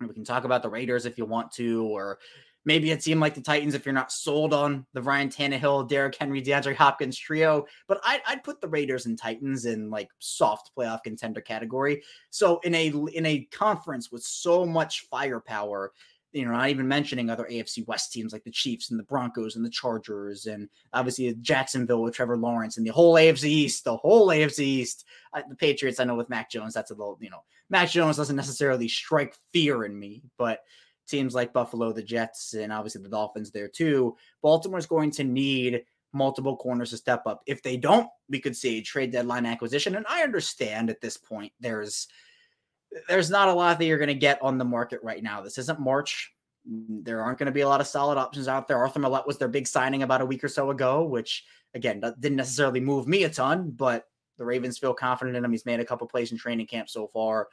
we 0.00 0.14
can 0.14 0.24
talk 0.24 0.44
about 0.44 0.62
the 0.62 0.70
Raiders 0.70 1.04
if 1.04 1.18
you 1.18 1.26
want 1.26 1.52
to, 1.52 1.84
or 1.86 2.18
maybe 2.64 2.92
a 2.92 2.96
team 2.96 3.20
like 3.20 3.34
the 3.34 3.40
Titans 3.40 3.74
if 3.74 3.86
you're 3.86 3.94
not 3.94 4.12
sold 4.12 4.52
on 4.52 4.86
the 4.92 5.02
Ryan 5.02 5.28
Tannehill, 5.28 5.88
Derrick 5.88 6.16
Henry, 6.18 6.42
DeAndre 6.42 6.74
Hopkins 6.74 7.18
trio. 7.18 7.66
But 7.88 8.00
I'd, 8.04 8.20
I'd 8.26 8.44
put 8.44 8.60
the 8.60 8.68
Raiders 8.68 9.06
and 9.06 9.18
Titans 9.18 9.64
in 9.66 9.90
like 9.90 10.08
soft 10.18 10.70
playoff 10.76 11.02
contender 11.02 11.40
category. 11.40 12.02
So 12.30 12.60
in 12.60 12.74
a 12.74 12.88
in 12.88 13.26
a 13.26 13.48
conference 13.52 14.12
with 14.12 14.22
so 14.22 14.66
much 14.66 15.06
firepower, 15.10 15.92
you 16.32 16.44
know, 16.44 16.52
not 16.52 16.68
even 16.68 16.86
mentioning 16.86 17.28
other 17.28 17.48
AFC 17.50 17.86
West 17.86 18.12
teams 18.12 18.32
like 18.32 18.44
the 18.44 18.50
Chiefs 18.50 18.90
and 18.90 18.98
the 18.98 19.04
Broncos 19.04 19.56
and 19.56 19.64
the 19.64 19.70
Chargers, 19.70 20.46
and 20.46 20.68
obviously 20.92 21.34
Jacksonville 21.40 22.02
with 22.02 22.14
Trevor 22.14 22.36
Lawrence 22.36 22.76
and 22.76 22.86
the 22.86 22.92
whole 22.92 23.14
AFC 23.14 23.44
East, 23.44 23.84
the 23.84 23.96
whole 23.96 24.28
AFC 24.28 24.60
East. 24.60 25.04
Uh, 25.32 25.42
the 25.48 25.56
Patriots, 25.56 25.98
I 25.98 26.04
know 26.04 26.14
with 26.14 26.30
Mac 26.30 26.50
Jones, 26.50 26.74
that's 26.74 26.90
a 26.90 26.94
little, 26.94 27.18
you 27.20 27.30
know, 27.30 27.42
Mac 27.68 27.88
Jones 27.88 28.16
doesn't 28.16 28.36
necessarily 28.36 28.88
strike 28.88 29.36
fear 29.52 29.84
in 29.84 29.98
me, 29.98 30.22
but 30.38 30.60
teams 31.10 31.34
like 31.34 31.52
Buffalo, 31.52 31.92
the 31.92 32.02
Jets, 32.02 32.54
and 32.54 32.72
obviously 32.72 33.02
the 33.02 33.08
Dolphins 33.08 33.50
there 33.50 33.68
too. 33.68 34.16
Baltimore's 34.42 34.86
going 34.86 35.10
to 35.12 35.24
need 35.24 35.84
multiple 36.12 36.56
corners 36.56 36.90
to 36.90 36.96
step 36.96 37.22
up. 37.26 37.42
If 37.46 37.62
they 37.62 37.76
don't, 37.76 38.08
we 38.28 38.40
could 38.40 38.56
see 38.56 38.82
trade 38.82 39.12
deadline 39.12 39.46
acquisition. 39.46 39.96
And 39.96 40.06
I 40.08 40.22
understand 40.22 40.90
at 40.90 41.00
this 41.00 41.16
point 41.16 41.52
there's 41.60 42.08
there's 43.08 43.30
not 43.30 43.48
a 43.48 43.54
lot 43.54 43.78
that 43.78 43.84
you're 43.84 43.98
going 43.98 44.08
to 44.08 44.14
get 44.14 44.42
on 44.42 44.58
the 44.58 44.64
market 44.64 45.00
right 45.04 45.22
now. 45.22 45.40
This 45.40 45.58
isn't 45.58 45.78
March. 45.78 46.32
There 46.66 47.22
aren't 47.22 47.38
going 47.38 47.46
to 47.46 47.52
be 47.52 47.60
a 47.60 47.68
lot 47.68 47.80
of 47.80 47.86
solid 47.86 48.18
options 48.18 48.48
out 48.48 48.66
there. 48.66 48.78
Arthur 48.78 48.98
Maulet 48.98 49.26
was 49.26 49.38
their 49.38 49.48
big 49.48 49.68
signing 49.68 50.02
about 50.02 50.20
a 50.20 50.26
week 50.26 50.42
or 50.42 50.48
so 50.48 50.70
ago, 50.70 51.04
which 51.04 51.44
again 51.74 52.00
didn't 52.18 52.36
necessarily 52.36 52.80
move 52.80 53.06
me 53.06 53.24
a 53.24 53.30
ton, 53.30 53.70
but 53.70 54.06
the 54.38 54.44
Ravens 54.44 54.78
feel 54.78 54.94
confident 54.94 55.36
in 55.36 55.44
him. 55.44 55.52
He's 55.52 55.66
made 55.66 55.80
a 55.80 55.84
couple 55.84 56.06
plays 56.06 56.32
in 56.32 56.38
training 56.38 56.66
camp 56.66 56.88
so 56.88 57.06
far 57.06 57.48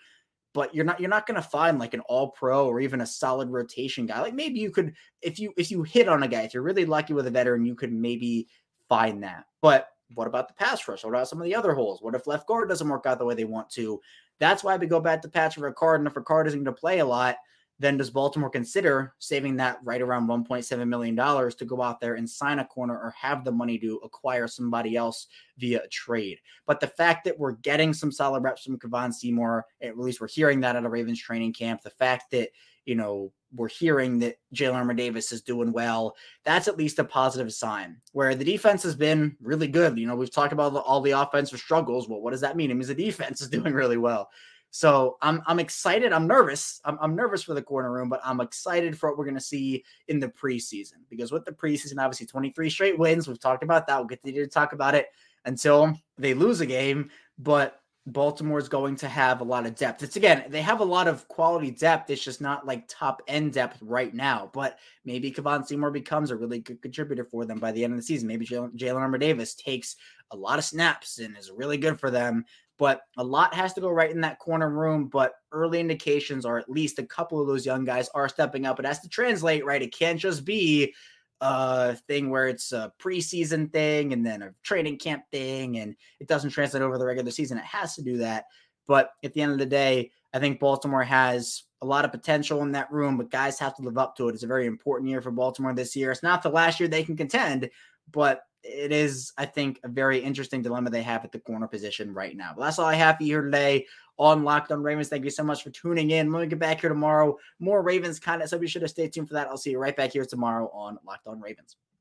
but 0.53 0.73
you're 0.73 0.85
not 0.85 0.99
you're 0.99 1.09
not 1.09 1.27
going 1.27 1.35
to 1.35 1.47
find 1.47 1.79
like 1.79 1.93
an 1.93 2.01
all 2.01 2.29
pro 2.29 2.67
or 2.67 2.79
even 2.79 3.01
a 3.01 3.05
solid 3.05 3.49
rotation 3.49 4.05
guy. 4.05 4.21
Like 4.21 4.33
maybe 4.33 4.59
you 4.59 4.71
could 4.71 4.93
if 5.21 5.39
you 5.39 5.53
if 5.57 5.71
you 5.71 5.83
hit 5.83 6.07
on 6.07 6.23
a 6.23 6.27
guy, 6.27 6.41
if 6.41 6.53
you're 6.53 6.63
really 6.63 6.85
lucky 6.85 7.13
with 7.13 7.27
a 7.27 7.31
veteran, 7.31 7.65
you 7.65 7.75
could 7.75 7.93
maybe 7.93 8.47
find 8.87 9.23
that. 9.23 9.45
But 9.61 9.89
what 10.13 10.27
about 10.27 10.47
the 10.47 10.53
pass 10.53 10.87
rush? 10.87 11.03
What 11.03 11.09
about 11.09 11.27
some 11.27 11.39
of 11.39 11.45
the 11.45 11.55
other 11.55 11.73
holes? 11.73 12.01
What 12.01 12.15
if 12.15 12.27
left 12.27 12.47
guard 12.47 12.69
doesn't 12.69 12.87
work 12.87 13.05
out 13.05 13.19
the 13.19 13.25
way 13.25 13.35
they 13.35 13.43
want 13.43 13.69
to? 13.71 13.99
That's 14.39 14.63
why 14.63 14.77
we 14.77 14.87
go 14.87 14.99
back 14.99 15.21
to 15.23 15.29
Patrick 15.29 15.75
Ricard. 15.75 15.95
And 15.97 16.07
if 16.07 16.13
Ricard 16.13 16.47
isn't 16.47 16.63
going 16.63 16.75
to 16.75 16.79
play 16.79 16.99
a 16.99 17.05
lot, 17.05 17.37
then 17.79 17.97
does 17.97 18.09
Baltimore 18.09 18.49
consider 18.49 19.13
saving 19.19 19.55
that 19.57 19.79
right 19.83 20.01
around 20.01 20.27
$1.7 20.27 20.87
million 20.87 21.15
to 21.15 21.65
go 21.65 21.81
out 21.81 21.99
there 21.99 22.15
and 22.15 22.29
sign 22.29 22.59
a 22.59 22.65
corner 22.65 22.95
or 22.95 23.13
have 23.19 23.43
the 23.43 23.51
money 23.51 23.77
to 23.79 23.99
acquire 24.03 24.47
somebody 24.47 24.95
else 24.95 25.27
via 25.57 25.81
a 25.83 25.87
trade? 25.87 26.39
But 26.65 26.79
the 26.79 26.87
fact 26.87 27.25
that 27.25 27.37
we're 27.37 27.53
getting 27.53 27.93
some 27.93 28.11
solid 28.11 28.43
reps 28.43 28.63
from 28.63 28.79
Kevon 28.79 29.13
Seymour, 29.13 29.65
at 29.81 29.97
least 29.97 30.21
we're 30.21 30.27
hearing 30.27 30.59
that 30.61 30.75
at 30.75 30.85
a 30.85 30.89
Ravens 30.89 31.21
training 31.21 31.53
camp, 31.53 31.81
the 31.83 31.89
fact 31.89 32.31
that, 32.31 32.49
you 32.85 32.95
know, 32.95 33.31
we're 33.53 33.69
hearing 33.69 34.19
that 34.19 34.37
Jalyn 34.53 34.93
Davis 34.95 35.31
is 35.31 35.41
doing 35.41 35.71
well, 35.71 36.15
that's 36.43 36.67
at 36.67 36.77
least 36.77 36.99
a 36.99 37.03
positive 37.03 37.53
sign. 37.53 37.97
Where 38.11 38.35
the 38.35 38.43
defense 38.43 38.83
has 38.83 38.95
been 38.95 39.37
really 39.39 39.67
good. 39.67 39.97
You 39.97 40.07
know, 40.07 40.15
we've 40.15 40.31
talked 40.31 40.53
about 40.53 40.75
all 40.75 41.01
the 41.01 41.11
offensive 41.11 41.59
struggles. 41.59 42.09
Well, 42.09 42.21
what 42.21 42.31
does 42.31 42.41
that 42.41 42.57
mean? 42.57 42.71
It 42.71 42.73
means 42.73 42.87
the 42.87 42.95
defense 42.95 43.41
is 43.41 43.49
doing 43.49 43.73
really 43.73 43.97
well. 43.97 44.29
So 44.71 45.17
I'm 45.21 45.41
I'm 45.47 45.59
excited. 45.59 46.13
I'm 46.13 46.27
nervous. 46.27 46.81
I'm, 46.85 46.97
I'm 47.01 47.15
nervous 47.15 47.43
for 47.43 47.53
the 47.53 47.61
corner 47.61 47.91
room, 47.91 48.09
but 48.09 48.21
I'm 48.23 48.41
excited 48.41 48.97
for 48.97 49.09
what 49.09 49.17
we're 49.17 49.25
going 49.25 49.35
to 49.35 49.41
see 49.41 49.83
in 50.07 50.19
the 50.19 50.29
preseason 50.29 50.97
because 51.09 51.31
with 51.31 51.45
the 51.45 51.51
preseason, 51.51 51.97
obviously 51.99 52.27
23 52.27 52.69
straight 52.69 52.99
wins. 52.99 53.27
We've 53.27 53.39
talked 53.39 53.63
about 53.63 53.87
that. 53.87 53.97
We'll 53.97 54.07
continue 54.07 54.43
to 54.43 54.49
talk 54.49 54.73
about 54.73 54.95
it 54.95 55.07
until 55.45 55.93
they 56.17 56.33
lose 56.33 56.61
a 56.61 56.65
game. 56.65 57.09
But 57.39 57.81
Baltimore 58.07 58.57
is 58.57 58.69
going 58.69 58.95
to 58.97 59.09
have 59.09 59.41
a 59.41 59.43
lot 59.43 59.65
of 59.65 59.75
depth. 59.75 60.01
It's 60.01 60.15
again, 60.15 60.45
they 60.49 60.61
have 60.61 60.79
a 60.79 60.85
lot 60.85 61.09
of 61.09 61.27
quality 61.27 61.71
depth. 61.71 62.09
It's 62.09 62.23
just 62.23 62.39
not 62.39 62.65
like 62.65 62.87
top 62.87 63.21
end 63.27 63.53
depth 63.53 63.79
right 63.81 64.13
now. 64.13 64.49
But 64.53 64.79
maybe 65.03 65.31
Kevon 65.31 65.67
Seymour 65.67 65.91
becomes 65.91 66.31
a 66.31 66.35
really 66.37 66.59
good 66.59 66.81
contributor 66.81 67.25
for 67.25 67.45
them 67.45 67.59
by 67.59 67.73
the 67.73 67.83
end 67.83 67.93
of 67.93 67.99
the 67.99 68.03
season. 68.03 68.27
Maybe 68.27 68.45
Jalyn 68.45 68.95
Armour 68.95 69.17
Davis 69.17 69.55
takes 69.55 69.97
a 70.31 70.37
lot 70.37 70.57
of 70.57 70.65
snaps 70.65 71.19
and 71.19 71.37
is 71.37 71.51
really 71.51 71.77
good 71.77 71.99
for 71.99 72.09
them 72.09 72.45
but 72.77 73.01
a 73.17 73.23
lot 73.23 73.53
has 73.53 73.73
to 73.73 73.81
go 73.81 73.89
right 73.89 74.11
in 74.11 74.21
that 74.21 74.39
corner 74.39 74.69
room. 74.69 75.07
But 75.07 75.33
early 75.51 75.79
indications 75.79 76.45
are 76.45 76.57
at 76.57 76.69
least 76.69 76.99
a 76.99 77.05
couple 77.05 77.41
of 77.41 77.47
those 77.47 77.65
young 77.65 77.83
guys 77.83 78.09
are 78.13 78.29
stepping 78.29 78.65
up. 78.65 78.79
It 78.79 78.85
has 78.85 78.99
to 78.99 79.09
translate, 79.09 79.65
right? 79.65 79.81
It 79.81 79.93
can't 79.93 80.19
just 80.19 80.45
be 80.45 80.93
a 81.41 81.95
thing 81.95 82.29
where 82.29 82.47
it's 82.47 82.71
a 82.71 82.91
preseason 82.99 83.71
thing 83.71 84.13
and 84.13 84.25
then 84.25 84.41
a 84.41 84.53
training 84.63 84.97
camp 84.97 85.23
thing 85.31 85.77
and 85.77 85.95
it 86.19 86.27
doesn't 86.27 86.51
translate 86.51 86.83
over 86.83 86.97
the 86.97 87.05
regular 87.05 87.31
season. 87.31 87.57
It 87.57 87.65
has 87.65 87.95
to 87.95 88.01
do 88.01 88.17
that. 88.17 88.45
But 88.87 89.11
at 89.23 89.33
the 89.33 89.41
end 89.41 89.51
of 89.51 89.59
the 89.59 89.65
day, 89.65 90.11
I 90.33 90.39
think 90.39 90.59
Baltimore 90.59 91.03
has 91.03 91.63
a 91.81 91.85
lot 91.85 92.05
of 92.05 92.11
potential 92.11 92.61
in 92.63 92.71
that 92.71 92.91
room, 92.91 93.17
but 93.17 93.29
guys 93.29 93.59
have 93.59 93.75
to 93.75 93.81
live 93.81 93.97
up 93.97 94.15
to 94.15 94.29
it. 94.29 94.33
It's 94.33 94.43
a 94.43 94.47
very 94.47 94.65
important 94.65 95.09
year 95.09 95.21
for 95.21 95.31
Baltimore 95.31 95.73
this 95.73 95.95
year. 95.95 96.11
It's 96.11 96.23
not 96.23 96.41
the 96.41 96.49
last 96.49 96.79
year 96.79 96.89
they 96.89 97.03
can 97.03 97.17
contend, 97.17 97.69
but 98.11 98.41
it 98.67 98.91
is, 98.91 99.31
I 99.37 99.45
think, 99.45 99.79
a 99.83 99.87
very 99.87 100.19
interesting 100.19 100.61
dilemma 100.61 100.89
they 100.89 101.01
have 101.03 101.23
at 101.23 101.31
the 101.31 101.39
corner 101.39 101.67
position 101.67 102.13
right 102.13 102.35
now. 102.35 102.53
But 102.55 102.65
that's 102.65 102.79
all 102.79 102.85
I 102.85 102.95
have 102.95 103.17
for 103.17 103.23
you 103.23 103.35
here 103.35 103.41
today 103.41 103.85
on 104.17 104.43
Locked 104.43 104.71
On 104.71 104.83
Ravens. 104.83 105.09
Thank 105.09 105.23
you 105.23 105.29
so 105.29 105.43
much 105.43 105.63
for 105.63 105.69
tuning 105.69 106.11
in. 106.11 106.31
When 106.31 106.41
we 106.41 106.47
get 106.47 106.59
back 106.59 106.81
here 106.81 106.89
tomorrow, 106.89 107.37
more 107.59 107.81
Ravens 107.81 108.19
content. 108.19 108.49
So 108.49 108.59
be 108.59 108.67
sure 108.67 108.81
to 108.81 108.87
stay 108.87 109.07
tuned 109.07 109.27
for 109.27 109.35
that. 109.35 109.47
I'll 109.47 109.57
see 109.57 109.71
you 109.71 109.79
right 109.79 109.95
back 109.95 110.11
here 110.11 110.25
tomorrow 110.25 110.69
on 110.73 110.97
Locked 111.05 111.27
On 111.27 111.39
Ravens. 111.39 111.77